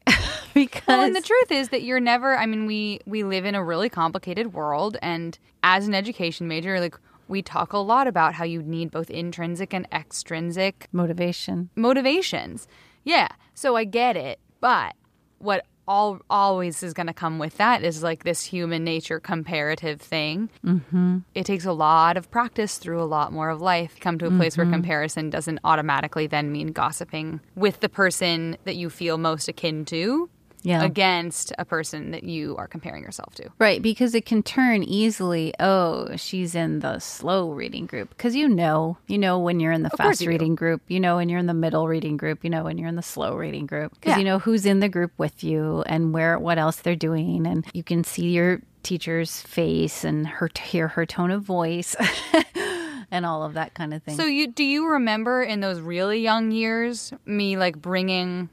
because 0.55 0.83
Well, 0.89 1.03
and 1.03 1.15
the 1.15 1.21
truth 1.21 1.53
is 1.53 1.69
that 1.69 1.83
you're 1.83 2.01
never. 2.01 2.37
I 2.37 2.47
mean, 2.47 2.67
we 2.67 3.01
we 3.07 3.23
live 3.25 3.45
in 3.45 3.55
a 3.55 3.63
really 3.63 3.91
complicated 3.91 4.55
world, 4.55 4.97
and 5.03 5.39
as 5.63 5.87
an 5.87 5.95
education 5.95 6.49
major, 6.49 6.81
like 6.81 6.97
we 7.29 7.43
talk 7.43 7.73
a 7.73 7.79
lot 7.79 8.07
about 8.07 8.35
how 8.35 8.45
you 8.45 8.63
need 8.63 8.91
both 8.91 9.11
intrinsic 9.11 9.73
and 9.75 9.87
extrinsic 9.93 10.89
motivation. 10.93 11.71
motivations. 11.77 12.67
Yeah, 13.05 13.29
so 13.55 13.76
I 13.76 13.85
get 13.85 14.17
it, 14.17 14.38
but 14.61 14.95
what 15.38 15.64
all 15.87 16.21
always 16.29 16.83
is 16.83 16.93
going 16.93 17.07
to 17.07 17.14
come 17.14 17.38
with 17.38 17.57
that 17.57 17.83
is 17.83 18.02
like 18.02 18.23
this 18.23 18.45
human 18.45 18.85
nature 18.85 19.19
comparative 19.19 20.00
thing. 20.00 20.50
Mm-hmm. 20.64 21.19
It 21.35 21.47
takes 21.47 21.64
a 21.64 21.73
lot 21.73 22.19
of 22.19 22.31
practice 22.31 22.76
through 22.76 23.02
a 23.02 23.05
lot 23.05 23.33
more 23.33 23.49
of 23.49 23.62
life. 23.62 23.95
to 23.95 24.00
Come 24.00 24.19
to 24.19 24.26
a 24.26 24.31
place 24.31 24.59
where 24.59 24.67
comparison 24.71 25.31
doesn't 25.31 25.61
automatically 25.64 26.26
then 26.26 26.52
mean 26.52 26.69
gossiping 26.69 27.41
with 27.55 27.81
the 27.81 27.88
person 27.88 28.59
that 28.64 28.76
you 28.76 28.91
feel 28.91 29.17
most 29.17 29.49
akin 29.49 29.87
to 29.87 30.29
Yeah. 30.62 30.83
against 30.83 31.53
a 31.59 31.65
person 31.65 32.11
that 32.11 32.25
you 32.25 32.57
are 32.57 32.67
comparing 32.67 33.03
yourself 33.03 33.35
to. 33.37 33.49
Right, 33.59 33.81
because 33.81 34.15
it 34.15 34.27
can 34.27 34.43
turn 34.43 34.83
easily. 34.83 35.55
Oh, 35.61 36.17
she's 36.17 36.55
in 36.55 36.81
the 36.81 36.99
slow 36.99 37.53
reading 37.53 37.87
group. 37.87 38.09
Because 38.11 38.35
you 38.35 38.49
know, 38.49 38.99
you 39.07 39.19
know 39.19 39.38
when 39.38 39.61
you're 39.61 39.73
in 39.73 39.83
the 39.85 39.91
course 39.91 39.99
fast 40.09 40.21
you 40.21 40.27
do. 40.27 40.31
reading 40.33 40.55
group, 40.57 40.83
you 40.88 40.99
know 41.00 41.17
when 41.17 41.29
you're 41.29 41.38
in 41.38 41.47
the 41.47 41.55
middle 41.55 41.87
reading 41.87 42.17
group, 42.17 42.43
you 42.43 42.50
know 42.50 42.65
when 42.65 42.77
you're 42.77 42.88
in 42.88 42.97
the 42.97 43.03
slow 43.03 43.35
reading 43.37 43.67
group. 43.67 43.95
Because 43.95 44.11
Yeah. 44.15 44.19
you 44.19 44.25
know 44.25 44.38
who's 44.41 44.67
in 44.67 44.81
the 44.81 44.88
group 44.88 45.12
with 45.17 45.45
you 45.45 45.83
and 45.87 46.12
where, 46.12 46.38
what 46.38 46.59
else 46.59 46.77
they're 46.77 46.97
doing, 46.97 47.47
and 47.47 47.65
you 47.73 47.83
can 47.85 48.03
see 48.05 48.31
your 48.31 48.61
teacher's 48.83 49.41
face 49.43 50.03
and 50.05 50.27
her 50.27 50.49
hear 50.61 50.88
her 50.88 51.07
tone 51.07 51.31
of 51.31 51.43
voice, 51.43 51.95
and 53.11 53.25
all 53.25 53.43
of 53.45 53.55
that 53.55 53.75
kind 53.75 53.95
of 53.95 54.03
thing. 54.03 54.17
So 54.17 54.25
you 54.25 54.49
do 54.49 54.65
you 54.65 54.88
remember 54.88 55.43
in 55.43 55.61
those 55.61 55.81
really 55.81 56.21
young 56.21 56.50
years 56.50 57.12
me 57.25 57.57
like 57.57 57.81
bringing 57.81 58.49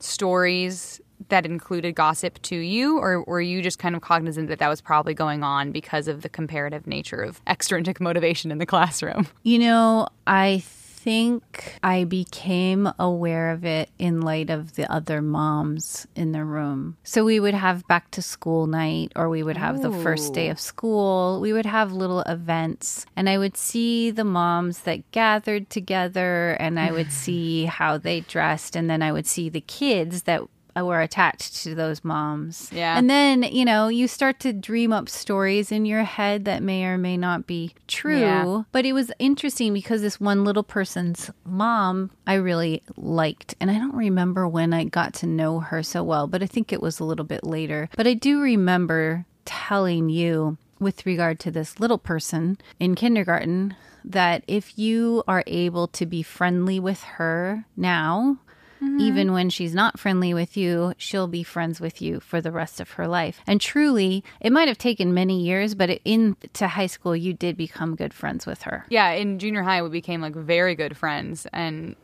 stories 0.00 1.00
that 1.28 1.46
included 1.46 1.94
gossip 1.94 2.40
to 2.42 2.56
you 2.56 2.98
or 2.98 3.22
were 3.24 3.40
you 3.40 3.62
just 3.62 3.78
kind 3.78 3.94
of 3.94 4.02
cognizant 4.02 4.48
that 4.48 4.58
that 4.58 4.68
was 4.68 4.80
probably 4.80 5.14
going 5.14 5.42
on 5.42 5.72
because 5.72 6.08
of 6.08 6.22
the 6.22 6.28
comparative 6.28 6.86
nature 6.86 7.22
of 7.22 7.40
extrinsic 7.46 8.00
motivation 8.00 8.50
in 8.50 8.58
the 8.58 8.66
classroom? 8.66 9.26
You 9.42 9.58
know, 9.58 10.08
I 10.26 10.62
think 11.04 11.78
I 11.82 12.04
became 12.04 12.90
aware 12.98 13.50
of 13.50 13.62
it 13.66 13.90
in 13.98 14.22
light 14.22 14.48
of 14.48 14.74
the 14.74 14.90
other 14.90 15.20
moms 15.20 16.06
in 16.16 16.32
the 16.32 16.42
room. 16.42 16.96
So 17.04 17.26
we 17.26 17.38
would 17.38 17.52
have 17.52 17.86
back 17.86 18.10
to 18.12 18.22
school 18.22 18.66
night, 18.66 19.12
or 19.14 19.28
we 19.28 19.42
would 19.42 19.58
have 19.58 19.82
the 19.82 19.92
first 19.92 20.32
day 20.32 20.48
of 20.48 20.58
school. 20.58 21.40
We 21.42 21.52
would 21.52 21.66
have 21.66 21.92
little 21.92 22.22
events, 22.22 23.04
and 23.16 23.28
I 23.28 23.36
would 23.36 23.54
see 23.54 24.12
the 24.12 24.24
moms 24.24 24.80
that 24.80 25.10
gathered 25.10 25.68
together, 25.68 26.52
and 26.58 26.80
I 26.80 26.90
would 26.90 27.12
see 27.24 27.66
how 27.66 27.98
they 27.98 28.20
dressed, 28.20 28.74
and 28.74 28.88
then 28.88 29.02
I 29.02 29.12
would 29.12 29.26
see 29.26 29.50
the 29.50 29.60
kids 29.60 30.22
that 30.22 30.40
Uh, 30.76 30.84
were 30.84 31.00
attached 31.00 31.56
to 31.62 31.74
those 31.74 32.02
moms. 32.02 32.70
Yeah. 32.72 32.98
And 32.98 33.08
then, 33.08 33.42
you 33.44 33.64
know, 33.64 33.88
you 33.88 34.08
start 34.08 34.40
to 34.40 34.52
dream 34.52 34.92
up 34.92 35.08
stories 35.08 35.70
in 35.70 35.84
your 35.86 36.02
head 36.02 36.44
that 36.46 36.62
may 36.62 36.84
or 36.84 36.98
may 36.98 37.16
not 37.16 37.46
be 37.46 37.74
true. 37.86 38.20
Yeah. 38.20 38.62
But 38.72 38.84
it 38.84 38.92
was 38.92 39.12
interesting 39.18 39.72
because 39.72 40.02
this 40.02 40.20
one 40.20 40.44
little 40.44 40.64
person's 40.64 41.30
mom 41.44 42.10
I 42.26 42.34
really 42.34 42.82
liked. 42.96 43.54
And 43.60 43.70
I 43.70 43.74
don't 43.74 43.94
remember 43.94 44.48
when 44.48 44.72
I 44.72 44.84
got 44.84 45.14
to 45.14 45.26
know 45.26 45.60
her 45.60 45.82
so 45.82 46.02
well, 46.02 46.26
but 46.26 46.42
I 46.42 46.46
think 46.46 46.72
it 46.72 46.82
was 46.82 46.98
a 46.98 47.04
little 47.04 47.24
bit 47.24 47.44
later. 47.44 47.88
But 47.96 48.06
I 48.06 48.14
do 48.14 48.40
remember 48.40 49.26
telling 49.44 50.08
you 50.08 50.58
with 50.80 51.06
regard 51.06 51.38
to 51.40 51.50
this 51.50 51.78
little 51.78 51.98
person 51.98 52.58
in 52.80 52.94
kindergarten 52.94 53.76
that 54.04 54.44
if 54.46 54.78
you 54.78 55.22
are 55.26 55.44
able 55.46 55.86
to 55.88 56.04
be 56.04 56.22
friendly 56.22 56.78
with 56.78 57.02
her 57.02 57.64
now, 57.76 58.38
even 58.80 59.32
when 59.32 59.50
she's 59.50 59.74
not 59.74 59.98
friendly 59.98 60.32
with 60.34 60.56
you, 60.56 60.94
she'll 60.98 61.26
be 61.26 61.42
friends 61.42 61.80
with 61.80 62.00
you 62.02 62.20
for 62.20 62.40
the 62.40 62.52
rest 62.52 62.80
of 62.80 62.92
her 62.92 63.08
life. 63.08 63.40
And 63.46 63.60
truly, 63.60 64.22
it 64.40 64.52
might 64.52 64.68
have 64.68 64.78
taken 64.78 65.12
many 65.14 65.42
years, 65.42 65.74
but 65.74 65.90
into 66.04 66.68
high 66.68 66.86
school, 66.86 67.16
you 67.16 67.32
did 67.32 67.56
become 67.56 67.96
good 67.96 68.14
friends 68.14 68.46
with 68.46 68.62
her. 68.62 68.84
Yeah, 68.90 69.10
in 69.10 69.38
junior 69.38 69.62
high, 69.62 69.82
we 69.82 69.88
became 69.88 70.20
like 70.20 70.34
very 70.34 70.74
good 70.74 70.96
friends. 70.96 71.46
And 71.52 71.96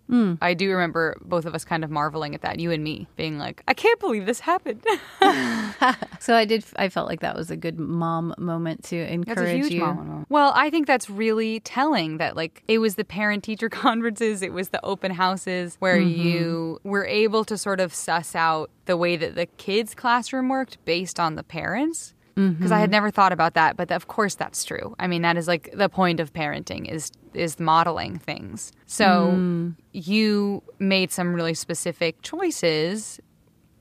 I 0.42 0.54
do 0.54 0.70
remember 0.70 1.16
both 1.22 1.44
of 1.46 1.54
us 1.54 1.64
kind 1.64 1.84
of 1.84 1.90
marveling 1.90 2.34
at 2.34 2.42
that, 2.42 2.58
you 2.58 2.70
and 2.72 2.82
me 2.82 3.06
being 3.16 3.38
like, 3.38 3.62
I 3.68 3.74
can't 3.74 4.00
believe 4.00 4.26
this 4.26 4.40
happened. 4.40 4.84
So 6.20 6.34
I 6.34 6.44
did. 6.44 6.64
I 6.76 6.90
felt 6.90 7.08
like 7.08 7.20
that 7.20 7.34
was 7.34 7.50
a 7.50 7.56
good 7.56 7.78
mom 7.78 8.34
moment 8.36 8.84
to 8.84 8.98
That's 8.98 9.12
encourage 9.12 9.48
a 9.54 9.56
huge 9.56 9.72
you. 9.72 9.80
moment. 9.80 10.26
Well, 10.28 10.52
I 10.54 10.68
think 10.68 10.86
that's 10.86 11.08
really 11.08 11.60
telling 11.60 12.18
that 12.18 12.36
like 12.36 12.62
it 12.68 12.78
was 12.78 12.96
the 12.96 13.04
parent 13.04 13.42
teacher 13.42 13.68
conferences, 13.84 14.42
it 14.42 14.52
was 14.52 14.68
the 14.68 14.84
open 14.84 15.12
houses 15.12 15.76
where 15.78 15.98
Mm-hmm. 15.98 16.20
you 16.20 16.59
were 16.84 17.06
able 17.06 17.44
to 17.44 17.56
sort 17.58 17.80
of 17.80 17.94
suss 17.94 18.34
out 18.34 18.70
the 18.86 18.96
way 18.96 19.16
that 19.16 19.34
the 19.34 19.46
kids' 19.46 19.94
classroom 19.94 20.48
worked 20.48 20.82
based 20.84 21.18
on 21.20 21.34
the 21.36 21.42
parents. 21.44 22.14
Because 22.34 22.72
I 22.72 22.76
Mm-hmm. 22.76 22.80
had 22.80 22.90
never 22.90 23.10
thought 23.10 23.32
about 23.32 23.54
that, 23.54 23.76
but 23.76 23.90
of 23.92 24.06
course 24.06 24.34
that's 24.34 24.64
true. 24.64 24.94
I 24.98 25.06
mean, 25.08 25.22
that 25.22 25.36
is 25.36 25.46
like 25.46 25.70
the 25.74 25.88
point 25.88 26.20
of 26.20 26.32
parenting 26.32 26.90
is 26.90 27.10
is 27.34 27.60
modeling 27.60 28.18
things. 28.18 28.72
So 28.86 29.06
Mm. 29.38 29.76
you 29.92 30.62
made 30.78 31.10
some 31.12 31.34
really 31.34 31.54
specific 31.54 32.22
choices 32.22 33.20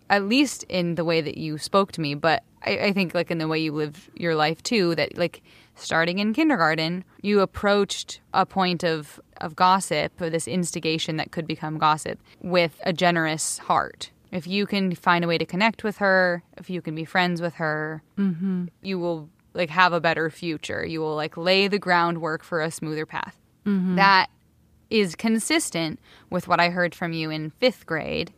at 0.10 0.24
least 0.24 0.64
in 0.70 0.96
the 0.96 1.06
way 1.06 1.22
that 1.22 1.38
you 1.38 1.58
spoke 1.58 1.92
to 1.94 2.02
me, 2.02 2.16
but 2.16 2.44
I, 2.64 2.72
I 2.88 2.94
think 2.94 3.14
like 3.14 3.30
in 3.32 3.38
the 3.38 3.48
way 3.48 3.60
you 3.60 3.72
live 3.72 4.10
your 4.16 4.36
life 4.36 4.62
too, 4.64 4.96
that 4.96 5.18
like 5.18 5.42
starting 5.80 6.20
in 6.20 6.34
kindergarten, 6.34 7.04
you 7.22 7.42
approached 7.42 8.22
a 8.34 8.46
point 8.46 8.84
of, 8.84 9.20
of 9.38 9.56
gossip 9.56 10.20
or 10.22 10.30
this 10.30 10.48
instigation 10.48 11.18
that 11.18 11.32
could 11.32 11.48
become 11.48 11.78
gossip 11.78 12.20
with 12.42 12.80
a 12.84 12.94
generous 12.94 13.58
heart. 13.58 14.12
If 14.32 14.46
you 14.46 14.66
can 14.66 14.94
find 14.94 15.26
a 15.26 15.28
way 15.28 15.38
to 15.38 15.46
connect 15.46 15.84
with 15.84 15.98
her, 15.98 16.44
if 16.58 16.70
you 16.70 16.82
can 16.82 16.94
be 16.94 17.06
friends 17.06 17.42
with 17.42 17.56
her, 17.56 18.04
mm-hmm. 18.18 18.66
you 18.82 19.00
will 19.00 19.30
like 19.54 19.70
have 19.72 19.94
a 19.94 20.00
better 20.00 20.30
future. 20.30 20.86
You 20.86 21.02
will 21.02 21.16
like 21.16 21.36
lay 21.36 21.68
the 21.68 21.80
groundwork 21.80 22.44
for 22.44 22.62
a 22.62 22.70
smoother 22.70 23.06
path. 23.06 23.40
Mm-hmm. 23.66 23.96
That 23.96 24.30
is 24.90 25.16
consistent 25.16 26.00
with 26.30 26.48
what 26.48 26.60
I 26.60 26.70
heard 26.70 26.94
from 26.94 27.14
you 27.14 27.30
in 27.30 27.52
fifth 27.52 27.86
grade 27.86 28.32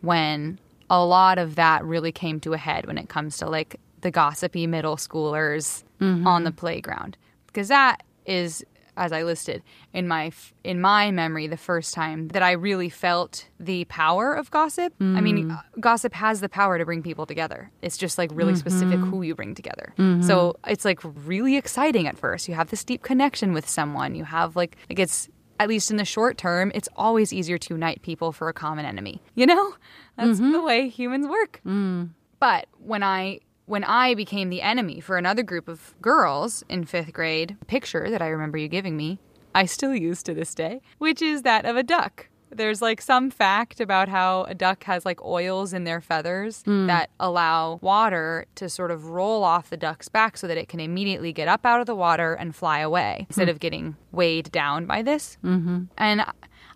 when 0.00 0.58
a 0.88 1.04
lot 1.04 1.38
of 1.38 1.54
that 1.54 1.84
really 1.84 2.12
came 2.12 2.40
to 2.40 2.52
a 2.52 2.58
head 2.58 2.86
when 2.86 2.98
it 2.98 3.08
comes 3.08 3.36
to 3.38 3.48
like 3.48 3.76
the 4.00 4.10
gossipy 4.10 4.66
middle 4.66 4.96
schoolers 4.96 5.84
mm-hmm. 6.00 6.26
on 6.26 6.44
the 6.44 6.52
playground 6.52 7.16
because 7.46 7.68
that 7.68 8.02
is 8.26 8.64
as 8.96 9.12
I 9.12 9.22
listed 9.22 9.62
in 9.92 10.06
my 10.06 10.30
in 10.62 10.80
my 10.80 11.10
memory 11.10 11.46
the 11.46 11.56
first 11.56 11.94
time 11.94 12.28
that 12.28 12.42
I 12.42 12.52
really 12.52 12.90
felt 12.90 13.48
the 13.58 13.84
power 13.86 14.34
of 14.34 14.50
gossip. 14.50 14.92
I 15.00 15.20
mean, 15.20 15.48
mm. 15.48 15.62
gossip 15.80 16.12
has 16.12 16.40
the 16.40 16.48
power 16.48 16.76
to 16.76 16.84
bring 16.84 17.02
people 17.02 17.24
together. 17.24 17.70
It's 17.80 17.96
just 17.96 18.18
like 18.18 18.30
really 18.32 18.52
mm-hmm. 18.52 18.58
specific 18.58 19.00
who 19.00 19.22
you 19.22 19.34
bring 19.34 19.54
together. 19.54 19.94
Mm-hmm. 19.96 20.22
So 20.22 20.56
it's 20.66 20.84
like 20.84 21.00
really 21.02 21.56
exciting 21.56 22.06
at 22.06 22.18
first. 22.18 22.46
You 22.46 22.54
have 22.54 22.68
this 22.68 22.84
deep 22.84 23.02
connection 23.02 23.52
with 23.52 23.68
someone. 23.68 24.14
You 24.14 24.24
have 24.24 24.54
like 24.54 24.76
like 24.90 24.98
it's 24.98 25.28
at 25.58 25.68
least 25.68 25.90
in 25.90 25.96
the 25.98 26.04
short 26.04 26.38
term, 26.38 26.72
it's 26.74 26.88
always 26.96 27.32
easier 27.32 27.58
to 27.58 27.74
unite 27.74 28.02
people 28.02 28.32
for 28.32 28.48
a 28.48 28.52
common 28.52 28.86
enemy. 28.86 29.22
You 29.34 29.46
know, 29.46 29.74
that's 30.16 30.38
the 30.38 30.62
way 30.62 30.88
humans 30.88 31.26
work. 31.26 31.60
Mm. 31.66 32.10
But 32.38 32.66
when 32.78 33.02
I 33.02 33.40
when 33.70 33.84
I 33.84 34.14
became 34.14 34.50
the 34.50 34.62
enemy 34.62 34.98
for 34.98 35.16
another 35.16 35.44
group 35.44 35.68
of 35.68 35.94
girls 36.02 36.64
in 36.68 36.84
fifth 36.84 37.12
grade, 37.12 37.56
picture 37.68 38.10
that 38.10 38.20
I 38.20 38.26
remember 38.26 38.58
you 38.58 38.66
giving 38.66 38.96
me, 38.96 39.20
I 39.54 39.66
still 39.66 39.94
use 39.94 40.24
to 40.24 40.34
this 40.34 40.56
day, 40.56 40.80
which 40.98 41.22
is 41.22 41.42
that 41.42 41.64
of 41.64 41.76
a 41.76 41.84
duck. 41.84 42.28
There's 42.50 42.82
like 42.82 43.00
some 43.00 43.30
fact 43.30 43.80
about 43.80 44.08
how 44.08 44.42
a 44.42 44.56
duck 44.56 44.82
has 44.84 45.04
like 45.06 45.24
oils 45.24 45.72
in 45.72 45.84
their 45.84 46.00
feathers 46.00 46.64
that 46.66 47.10
allow 47.20 47.78
water 47.80 48.46
to 48.56 48.68
sort 48.68 48.90
of 48.90 49.10
roll 49.10 49.44
off 49.44 49.70
the 49.70 49.76
duck's 49.76 50.08
back 50.08 50.36
so 50.36 50.48
that 50.48 50.58
it 50.58 50.68
can 50.68 50.80
immediately 50.80 51.32
get 51.32 51.46
up 51.46 51.64
out 51.64 51.78
of 51.78 51.86
the 51.86 51.94
water 51.94 52.34
and 52.34 52.56
fly 52.56 52.80
away 52.80 53.26
instead 53.28 53.48
of 53.48 53.60
getting 53.60 53.94
weighed 54.10 54.50
down 54.50 54.84
by 54.84 55.00
this. 55.00 55.38
Mm-hmm. 55.44 55.84
And 55.96 56.24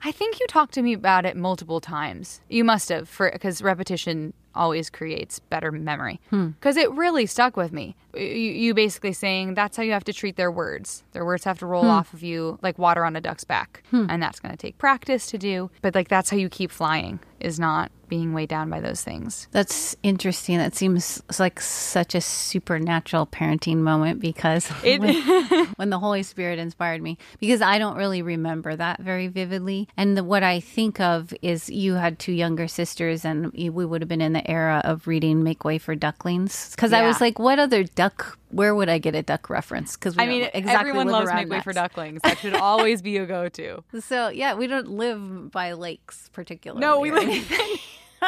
I 0.04 0.12
think 0.12 0.38
you 0.38 0.46
talked 0.46 0.74
to 0.74 0.82
me 0.82 0.92
about 0.92 1.26
it 1.26 1.36
multiple 1.36 1.80
times. 1.80 2.40
You 2.48 2.62
must 2.62 2.88
have, 2.90 3.08
for 3.08 3.28
because 3.32 3.60
repetition 3.62 4.32
always 4.54 4.90
creates 4.90 5.38
better 5.38 5.70
memory. 5.70 6.20
Hmm. 6.30 6.48
Because 6.48 6.76
it 6.76 6.90
really 6.92 7.26
stuck 7.26 7.56
with 7.56 7.72
me. 7.72 7.96
You, 8.14 8.22
you 8.22 8.74
basically 8.74 9.12
saying 9.12 9.54
that's 9.54 9.76
how 9.76 9.82
you 9.82 9.92
have 9.92 10.04
to 10.04 10.12
treat 10.12 10.36
their 10.36 10.50
words. 10.50 11.04
Their 11.12 11.24
words 11.24 11.44
have 11.44 11.58
to 11.60 11.66
roll 11.66 11.82
hmm. 11.82 11.90
off 11.90 12.12
of 12.14 12.22
you 12.22 12.58
like 12.62 12.78
water 12.78 13.04
on 13.04 13.16
a 13.16 13.20
duck's 13.20 13.44
back, 13.44 13.82
hmm. 13.90 14.06
and 14.08 14.22
that's 14.22 14.40
going 14.40 14.52
to 14.52 14.58
take 14.58 14.78
practice 14.78 15.26
to 15.28 15.38
do. 15.38 15.70
But 15.82 15.94
like 15.94 16.08
that's 16.08 16.30
how 16.30 16.36
you 16.36 16.48
keep 16.48 16.70
flying 16.70 17.20
is 17.40 17.58
not 17.60 17.90
being 18.14 18.32
weighed 18.32 18.48
down 18.48 18.70
by 18.70 18.78
those 18.80 19.02
things. 19.02 19.48
That's 19.50 19.96
interesting. 20.04 20.58
That 20.58 20.76
seems 20.76 21.20
like 21.40 21.60
such 21.60 22.14
a 22.14 22.20
supernatural 22.20 23.26
parenting 23.26 23.78
moment 23.78 24.20
because 24.20 24.70
It- 24.84 25.00
when, 25.00 25.66
when 25.76 25.90
the 25.90 25.98
Holy 25.98 26.22
Spirit 26.22 26.60
inspired 26.60 27.02
me, 27.02 27.18
because 27.40 27.60
I 27.60 27.78
don't 27.78 27.96
really 27.96 28.22
remember 28.22 28.76
that 28.76 29.00
very 29.00 29.26
vividly. 29.26 29.88
And 29.96 30.16
the, 30.16 30.22
what 30.22 30.44
I 30.44 30.60
think 30.60 31.00
of 31.00 31.34
is 31.42 31.68
you 31.68 31.94
had 31.94 32.20
two 32.20 32.30
younger 32.32 32.68
sisters, 32.68 33.24
and 33.24 33.50
we 33.52 33.68
would 33.84 34.00
have 34.00 34.08
been 34.08 34.20
in 34.20 34.32
the 34.32 34.48
era 34.48 34.80
of 34.84 35.08
reading 35.08 35.42
Make 35.42 35.64
Way 35.64 35.78
for 35.78 35.96
Ducklings. 35.96 36.70
Because 36.70 36.92
I 36.92 37.04
was 37.04 37.20
like, 37.20 37.40
what 37.40 37.58
other 37.58 37.82
duck? 37.82 38.38
Where 38.50 38.72
would 38.76 38.88
I 38.88 38.98
get 38.98 39.16
a 39.16 39.22
duck 39.22 39.50
reference? 39.50 39.96
Because 39.96 40.16
I 40.16 40.26
mean, 40.26 40.48
everyone 40.54 41.08
loves 41.08 41.32
Make 41.34 41.48
Way 41.48 41.60
for 41.62 41.72
Ducklings. 41.72 42.20
That 42.22 42.38
should 42.38 42.54
always 42.54 43.02
be 43.02 43.16
a 43.16 43.26
go-to. 43.26 43.82
So 44.04 44.28
yeah, 44.28 44.54
we 44.54 44.66
don't 44.68 44.90
live 44.90 45.50
by 45.50 45.72
lakes 45.72 46.30
particularly. 46.32 46.80
No, 46.80 47.00
we 47.00 47.10
live 47.10 47.28
in 47.28 47.42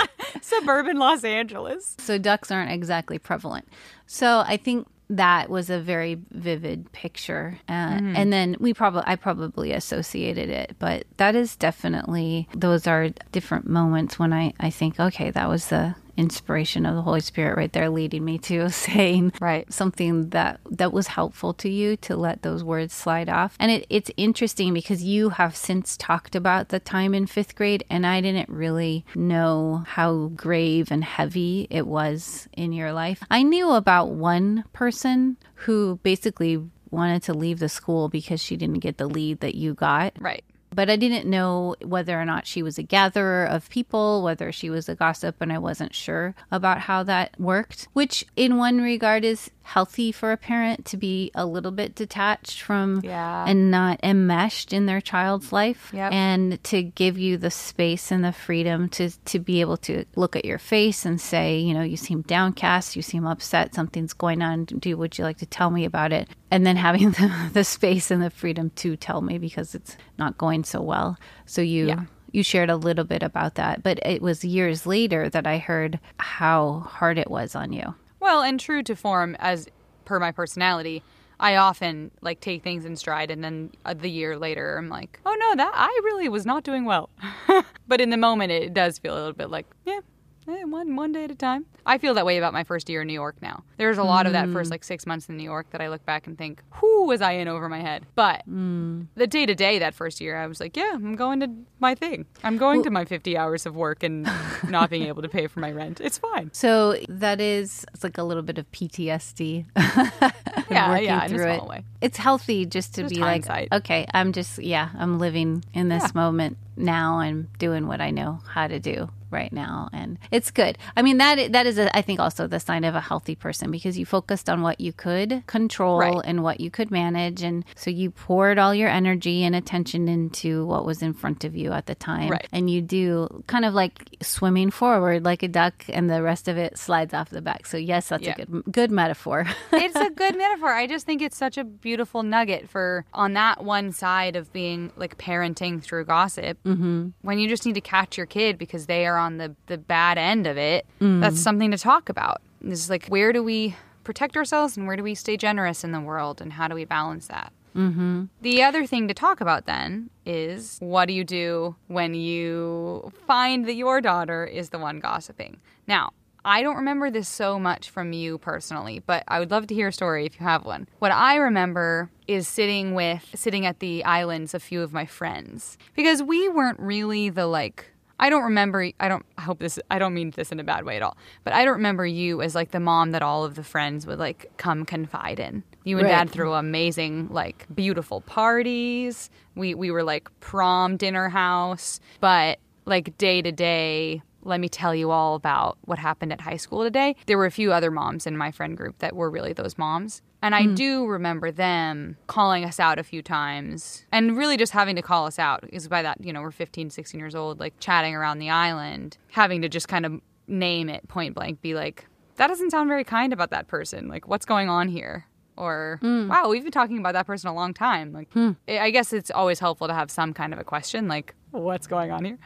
suburban 0.42 0.98
Los 0.98 1.24
Angeles. 1.24 1.94
so 1.98 2.18
ducks 2.18 2.50
aren't 2.50 2.70
exactly 2.70 3.18
prevalent. 3.18 3.66
So 4.06 4.44
I 4.46 4.56
think 4.56 4.86
that 5.08 5.48
was 5.48 5.70
a 5.70 5.78
very 5.78 6.18
vivid 6.32 6.90
picture, 6.92 7.58
uh, 7.68 7.72
and 7.72 8.32
then 8.32 8.56
we 8.58 8.74
probably 8.74 9.04
I 9.06 9.14
probably 9.14 9.72
associated 9.72 10.48
it, 10.48 10.74
but 10.80 11.04
that 11.18 11.36
is 11.36 11.54
definitely 11.54 12.48
those 12.54 12.88
are 12.88 13.10
different 13.30 13.68
moments 13.68 14.18
when 14.18 14.32
I 14.32 14.52
I 14.58 14.70
think 14.70 14.98
okay 14.98 15.30
that 15.30 15.48
was 15.48 15.68
the 15.68 15.94
inspiration 16.16 16.86
of 16.86 16.94
the 16.94 17.02
Holy 17.02 17.20
Spirit 17.20 17.56
right 17.56 17.72
there 17.72 17.90
leading 17.90 18.24
me 18.24 18.38
to 18.38 18.68
saying 18.70 19.32
Right. 19.40 19.70
something 19.72 20.30
that 20.30 20.60
that 20.70 20.92
was 20.92 21.08
helpful 21.08 21.52
to 21.54 21.68
you 21.68 21.96
to 21.98 22.16
let 22.16 22.42
those 22.42 22.64
words 22.64 22.94
slide 22.94 23.28
off 23.28 23.56
and 23.58 23.70
it, 23.70 23.86
it's 23.90 24.10
interesting 24.16 24.72
because 24.74 25.02
you 25.04 25.30
have 25.30 25.56
since 25.56 25.96
talked 25.96 26.34
about 26.34 26.68
the 26.68 26.80
time 26.80 27.14
in 27.14 27.26
fifth 27.26 27.54
grade 27.54 27.84
and 27.90 28.06
i 28.06 28.20
didn't 28.20 28.48
really 28.48 29.04
know 29.14 29.84
how 29.86 30.30
grave 30.34 30.90
and 30.90 31.04
heavy 31.04 31.66
it 31.70 31.86
was 31.86 32.48
in 32.54 32.72
your 32.72 32.92
life 32.92 33.22
i 33.30 33.42
knew 33.42 33.70
about 33.72 34.10
one 34.10 34.64
person 34.72 35.36
who 35.66 35.98
basically 36.02 36.62
wanted 36.90 37.22
to 37.22 37.34
leave 37.34 37.58
the 37.58 37.68
school 37.68 38.08
because 38.08 38.40
she 38.42 38.56
didn't 38.56 38.78
get 38.78 38.96
the 38.96 39.06
lead 39.08 39.40
that 39.40 39.54
you 39.54 39.74
got 39.74 40.12
Right. 40.20 40.44
But 40.76 40.88
I 40.90 40.96
didn't 40.96 41.28
know 41.28 41.74
whether 41.82 42.20
or 42.20 42.24
not 42.24 42.46
she 42.46 42.62
was 42.62 42.78
a 42.78 42.82
gatherer 42.84 43.44
of 43.46 43.68
people, 43.70 44.22
whether 44.22 44.52
she 44.52 44.70
was 44.70 44.88
a 44.88 44.94
gossip, 44.94 45.36
and 45.40 45.52
I 45.52 45.58
wasn't 45.58 45.94
sure 45.94 46.34
about 46.52 46.80
how 46.82 47.02
that 47.04 47.38
worked, 47.40 47.88
which 47.94 48.24
in 48.36 48.56
one 48.58 48.80
regard 48.80 49.24
is 49.24 49.50
healthy 49.62 50.12
for 50.12 50.30
a 50.30 50.36
parent 50.36 50.84
to 50.84 50.96
be 50.96 51.32
a 51.34 51.44
little 51.44 51.72
bit 51.72 51.96
detached 51.96 52.62
from 52.62 53.00
Yeah. 53.02 53.44
and 53.48 53.68
not 53.68 53.98
enmeshed 54.00 54.72
in 54.72 54.86
their 54.86 55.00
child's 55.00 55.50
life 55.52 55.90
Yep. 55.92 56.12
and 56.12 56.62
to 56.64 56.84
give 56.84 57.18
you 57.18 57.36
the 57.36 57.50
space 57.50 58.12
and 58.12 58.22
the 58.24 58.30
freedom 58.32 58.88
to 58.90 59.10
to 59.24 59.40
be 59.40 59.60
able 59.60 59.76
to 59.78 60.04
look 60.14 60.36
at 60.36 60.44
your 60.44 60.58
face 60.58 61.04
and 61.04 61.20
say 61.20 61.58
you 61.58 61.74
know 61.74 61.82
you 61.82 61.96
seem 61.96 62.22
downcast 62.22 62.94
you 62.94 63.02
seem 63.02 63.26
upset 63.26 63.74
something's 63.74 64.12
going 64.12 64.40
on 64.40 64.66
do 64.66 64.96
would 64.96 65.18
you 65.18 65.24
like 65.24 65.38
to 65.38 65.46
tell 65.46 65.70
me 65.70 65.84
about 65.84 66.12
it 66.12 66.28
and 66.50 66.64
then 66.66 66.76
having 66.76 67.10
the, 67.18 67.50
the 67.52 67.64
space 67.64 68.10
and 68.10 68.22
the 68.22 68.30
freedom 68.30 68.70
to 68.76 68.96
tell 68.96 69.20
me 69.20 69.38
because 69.38 69.74
it's 69.74 69.96
not 70.18 70.38
going 70.38 70.64
so 70.64 70.80
well 70.80 71.18
so 71.44 71.60
you 71.62 71.86
Yeah. 71.88 72.04
you 72.32 72.42
shared 72.42 72.70
a 72.70 72.76
little 72.76 73.04
bit 73.04 73.22
about 73.22 73.54
that 73.56 73.82
but 73.82 73.98
it 74.04 74.20
was 74.22 74.44
years 74.44 74.86
later 74.86 75.28
that 75.30 75.46
i 75.46 75.58
heard 75.58 75.98
how 76.18 76.80
hard 76.80 77.18
it 77.18 77.30
was 77.30 77.54
on 77.54 77.72
you 77.72 77.94
Well, 78.20 78.42
and 78.42 78.58
true 78.58 78.82
to 78.82 78.96
form, 78.96 79.36
as 79.38 79.68
per 80.04 80.18
my 80.18 80.32
personality, 80.32 81.02
I 81.38 81.56
often 81.56 82.10
like 82.22 82.40
take 82.40 82.62
things 82.64 82.84
in 82.84 82.96
stride, 82.96 83.30
and 83.30 83.44
then 83.44 83.70
uh, 83.84 83.94
the 83.94 84.08
year 84.10 84.38
later, 84.38 84.76
I'm 84.78 84.88
like, 84.88 85.20
oh 85.26 85.36
no, 85.38 85.54
that 85.56 85.70
I 85.74 86.00
really 86.02 86.28
was 86.28 86.44
not 86.46 86.64
doing 86.64 86.84
well. 86.86 87.10
but 87.88 88.00
in 88.00 88.10
the 88.10 88.16
moment, 88.16 88.50
it 88.52 88.72
does 88.74 88.98
feel 88.98 89.14
a 89.14 89.18
little 89.20 89.32
bit 89.34 89.50
like, 89.50 89.66
yeah, 89.84 90.00
eh, 90.48 90.64
one 90.64 90.96
one 90.96 91.12
day 91.12 91.24
at 91.24 91.30
a 91.30 91.34
time. 91.34 91.66
I 91.84 91.98
feel 91.98 92.14
that 92.14 92.26
way 92.26 92.36
about 92.38 92.52
my 92.52 92.64
first 92.64 92.88
year 92.88 93.02
in 93.02 93.06
New 93.06 93.12
York 93.12 93.36
now. 93.40 93.62
There's 93.76 93.98
a 93.98 94.02
lot 94.02 94.26
of 94.26 94.32
that 94.32 94.48
Mm. 94.48 94.52
first 94.52 94.70
like 94.72 94.82
six 94.82 95.06
months 95.06 95.28
in 95.28 95.36
New 95.36 95.44
York 95.44 95.70
that 95.70 95.80
I 95.80 95.88
look 95.88 96.04
back 96.04 96.26
and 96.26 96.36
think, 96.36 96.60
who 96.70 97.06
was 97.06 97.20
I 97.20 97.32
in 97.32 97.46
over 97.48 97.68
my 97.68 97.80
head? 97.80 98.04
But 98.16 98.42
Mm. 98.48 99.06
the 99.14 99.26
day 99.26 99.46
to 99.46 99.54
day 99.54 99.78
that 99.78 99.94
first 99.94 100.20
year, 100.20 100.36
I 100.36 100.46
was 100.48 100.58
like, 100.60 100.76
yeah, 100.76 100.90
I'm 100.94 101.14
going 101.14 101.40
to 101.40 101.50
my 101.78 101.94
thing. 101.94 102.26
I'm 102.42 102.56
going 102.58 102.82
to 102.82 102.90
my 102.90 103.04
50 103.04 103.36
hours 103.36 103.66
of 103.66 103.76
work 103.76 104.02
and 104.02 104.28
not 104.68 104.90
being 104.90 105.04
able 105.04 105.22
to 105.22 105.28
pay 105.28 105.46
for 105.46 105.60
my 105.60 105.70
rent. 105.70 106.00
It's 106.00 106.18
fine. 106.18 106.50
So 106.52 106.96
that 107.08 107.40
is 107.40 107.84
it's 107.94 108.02
like 108.02 108.18
a 108.18 108.24
little 108.24 108.42
bit 108.42 108.58
of 108.58 108.70
PTSD. 108.72 109.66
Yeah, 110.68 110.98
yeah, 110.98 111.28
through 111.28 111.48
it. 111.48 111.64
way. 111.64 111.84
It's 112.00 112.18
healthy 112.18 112.66
just 112.66 112.96
to 112.96 113.02
Just 113.02 113.14
be 113.14 113.20
hindsight. 113.20 113.68
like, 113.70 113.82
okay, 113.82 114.04
I'm 114.12 114.32
just 114.32 114.58
yeah, 114.58 114.88
I'm 114.98 115.20
living 115.20 115.64
in 115.72 115.88
this 115.88 116.02
Yeah. 116.06 116.10
moment 116.14 116.56
now 116.76 117.20
and 117.20 117.46
doing 117.58 117.86
what 117.86 118.00
I 118.00 118.10
know 118.10 118.40
how 118.48 118.66
to 118.66 118.80
do 118.80 119.08
right 119.30 119.52
now 119.52 119.88
and 119.92 120.18
it's 120.30 120.50
good. 120.50 120.78
I 120.96 121.02
mean 121.02 121.18
that 121.18 121.52
that 121.52 121.66
is 121.66 121.78
a, 121.78 121.94
I 121.96 122.02
think 122.02 122.20
also 122.20 122.46
the 122.46 122.60
sign 122.60 122.84
of 122.84 122.94
a 122.94 123.00
healthy 123.00 123.34
person 123.34 123.70
because 123.70 123.98
you 123.98 124.06
focused 124.06 124.48
on 124.48 124.62
what 124.62 124.80
you 124.80 124.92
could 124.92 125.42
control 125.46 125.98
Right. 125.98 126.20
and 126.24 126.42
what 126.42 126.60
you 126.60 126.70
could 126.70 126.90
manage 126.90 127.42
and 127.42 127.64
so 127.74 127.90
you 127.90 128.10
poured 128.10 128.58
all 128.58 128.74
your 128.74 128.88
energy 128.88 129.42
and 129.44 129.54
attention 129.56 130.08
into 130.08 130.66
what 130.66 130.84
was 130.84 131.02
in 131.02 131.12
front 131.14 131.44
of 131.44 131.56
you 131.56 131.72
at 131.72 131.86
the 131.86 131.94
time 131.94 132.30
Right. 132.30 132.46
and 132.52 132.68
you 132.70 132.80
do 132.82 133.42
kind 133.46 133.64
of 133.64 133.74
like 133.74 134.16
swimming 134.22 134.70
forward 134.70 135.24
like 135.24 135.42
a 135.42 135.48
duck 135.48 135.84
and 135.88 136.08
the 136.10 136.22
rest 136.22 136.48
of 136.48 136.56
it 136.56 136.78
slides 136.78 137.14
off 137.14 137.30
the 137.30 137.42
back. 137.42 137.66
So 137.66 137.76
yes, 137.76 138.08
that's 138.08 138.22
Yeah. 138.24 138.34
a 138.38 138.44
good 138.46 138.62
good 138.72 138.90
metaphor. 138.90 139.46
it's 139.72 139.96
a 139.96 140.10
good 140.10 140.36
metaphor. 140.36 140.72
I 140.72 140.86
just 140.86 141.06
think 141.06 141.22
it's 141.22 141.36
such 141.36 141.58
a 141.58 141.64
beautiful 141.64 142.22
nugget 142.22 142.68
for 142.68 143.04
on 143.12 143.32
that 143.34 143.64
one 143.64 143.92
side 143.92 144.36
of 144.36 144.52
being 144.52 144.92
like 144.96 145.18
parenting 145.18 145.82
through 145.82 146.04
gossip. 146.04 146.58
Mm-hmm. 146.64 147.08
When 147.22 147.38
you 147.38 147.48
just 147.48 147.64
need 147.66 147.74
to 147.74 147.80
catch 147.80 148.16
your 148.16 148.26
kid 148.26 148.58
because 148.58 148.86
they 148.86 149.06
are 149.06 149.15
on 149.16 149.38
the, 149.38 149.54
the 149.66 149.78
bad 149.78 150.18
end 150.18 150.46
of 150.46 150.56
it, 150.56 150.86
that's 151.00 151.40
something 151.40 151.70
to 151.70 151.78
talk 151.78 152.08
about. 152.08 152.42
It's 152.62 152.90
like, 152.90 153.06
where 153.06 153.32
do 153.32 153.42
we 153.42 153.76
protect 154.04 154.36
ourselves 154.36 154.76
and 154.76 154.86
where 154.86 154.96
do 154.96 155.02
we 155.02 155.14
stay 155.14 155.36
generous 155.36 155.84
in 155.84 155.92
the 155.92 156.00
world 156.00 156.40
and 156.40 156.52
how 156.52 156.68
do 156.68 156.74
we 156.74 156.84
balance 156.84 157.26
that? 157.28 157.52
Mm-hmm. 157.76 158.24
The 158.40 158.62
other 158.62 158.86
thing 158.86 159.06
to 159.08 159.14
talk 159.14 159.40
about 159.40 159.66
then 159.66 160.08
is 160.24 160.78
what 160.80 161.06
do 161.06 161.14
you 161.14 161.24
do 161.24 161.76
when 161.88 162.14
you 162.14 163.12
find 163.26 163.66
that 163.66 163.74
your 163.74 164.00
daughter 164.00 164.46
is 164.46 164.70
the 164.70 164.78
one 164.78 164.98
gossiping? 164.98 165.58
Now, 165.86 166.12
I 166.44 166.62
don't 166.62 166.76
remember 166.76 167.10
this 167.10 167.28
so 167.28 167.58
much 167.58 167.90
from 167.90 168.12
you 168.12 168.38
personally, 168.38 169.02
but 169.04 169.24
I 169.26 169.40
would 169.40 169.50
love 169.50 169.66
to 169.66 169.74
hear 169.74 169.88
a 169.88 169.92
story 169.92 170.24
if 170.24 170.38
you 170.38 170.46
have 170.46 170.64
one. 170.64 170.88
What 171.00 171.10
I 171.10 171.36
remember 171.36 172.08
is 172.28 172.46
sitting 172.46 172.94
with 172.94 173.28
sitting 173.34 173.66
at 173.66 173.80
the 173.80 174.04
islands 174.04 174.54
a 174.54 174.60
few 174.60 174.80
of 174.82 174.92
my 174.92 175.06
friends 175.06 175.76
because 175.94 176.22
we 176.22 176.48
weren't 176.48 176.78
really 176.78 177.30
the 177.30 177.46
like 177.46 177.86
I 178.18 178.30
don't 178.30 178.44
remember 178.44 178.90
I 178.98 179.08
don't 179.08 179.24
I 179.36 179.42
hope 179.42 179.58
this 179.58 179.78
I 179.90 179.98
don't 179.98 180.14
mean 180.14 180.30
this 180.30 180.52
in 180.52 180.60
a 180.60 180.64
bad 180.64 180.84
way 180.84 180.96
at 180.96 181.02
all. 181.02 181.16
But 181.44 181.52
I 181.52 181.64
don't 181.64 181.74
remember 181.74 182.06
you 182.06 182.42
as 182.42 182.54
like 182.54 182.70
the 182.70 182.80
mom 182.80 183.12
that 183.12 183.22
all 183.22 183.44
of 183.44 183.54
the 183.54 183.64
friends 183.64 184.06
would 184.06 184.18
like 184.18 184.50
come 184.56 184.84
confide 184.84 185.38
in. 185.38 185.62
You 185.84 185.98
and 185.98 186.06
Right. 186.06 186.12
dad 186.12 186.30
threw 186.30 186.54
amazing 186.54 187.28
like 187.30 187.66
beautiful 187.74 188.20
parties. 188.22 189.30
We 189.54 189.74
we 189.74 189.90
were 189.90 190.02
like 190.02 190.28
prom 190.40 190.96
dinner 190.96 191.28
house, 191.28 192.00
but 192.20 192.58
like 192.86 193.16
day 193.18 193.42
to 193.42 193.52
day 193.52 194.22
let 194.42 194.60
me 194.60 194.68
tell 194.68 194.94
you 194.94 195.10
all 195.10 195.34
about 195.34 195.76
what 195.86 195.98
happened 195.98 196.32
at 196.32 196.40
high 196.40 196.56
school 196.56 196.84
today. 196.84 197.16
There 197.26 197.36
were 197.36 197.46
a 197.46 197.50
few 197.50 197.72
other 197.72 197.90
moms 197.90 198.28
in 198.28 198.36
my 198.36 198.52
friend 198.52 198.76
group 198.76 198.98
that 198.98 199.16
were 199.16 199.28
really 199.28 199.52
those 199.52 199.76
moms. 199.76 200.22
And 200.46 200.54
I 200.54 200.62
hmm. 200.62 200.74
do 200.74 201.06
remember 201.06 201.50
them 201.50 202.16
calling 202.28 202.64
us 202.64 202.78
out 202.78 203.00
a 203.00 203.02
few 203.02 203.20
times 203.20 204.04
and 204.12 204.36
really 204.36 204.56
just 204.56 204.72
having 204.72 204.94
to 204.94 205.02
call 205.02 205.26
us 205.26 205.40
out 205.40 205.62
because 205.62 205.88
by 205.88 206.02
that, 206.02 206.24
you 206.24 206.32
know, 206.32 206.40
we're 206.40 206.52
15, 206.52 206.90
16 206.90 207.18
years 207.18 207.34
old, 207.34 207.58
like 207.58 207.74
chatting 207.80 208.14
around 208.14 208.38
the 208.38 208.48
island, 208.48 209.18
having 209.32 209.60
to 209.62 209.68
just 209.68 209.88
kind 209.88 210.06
of 210.06 210.20
name 210.46 210.88
it 210.88 211.08
point 211.08 211.34
blank, 211.34 211.60
be 211.62 211.74
like, 211.74 212.06
that 212.36 212.46
doesn't 212.46 212.70
sound 212.70 212.88
very 212.88 213.02
kind 213.02 213.32
about 213.32 213.50
that 213.50 213.66
person. 213.66 214.06
Like, 214.06 214.28
what's 214.28 214.46
going 214.46 214.68
on 214.68 214.86
here? 214.86 215.26
Or, 215.56 215.98
hmm. 216.00 216.28
wow, 216.28 216.48
we've 216.48 216.62
been 216.62 216.70
talking 216.70 216.98
about 216.98 217.14
that 217.14 217.26
person 217.26 217.50
a 217.50 217.54
long 217.54 217.74
time. 217.74 218.12
Like, 218.12 218.32
hmm. 218.32 218.52
I 218.68 218.78
I 218.78 218.90
guess 218.90 219.12
it's 219.12 219.32
always 219.32 219.58
helpful 219.58 219.88
to 219.88 219.94
have 219.94 220.12
some 220.12 220.32
kind 220.32 220.52
of 220.52 220.60
a 220.60 220.64
question, 220.64 221.08
like, 221.08 221.34
what's 221.50 221.88
going 221.88 222.12
on 222.12 222.24
here? 222.24 222.38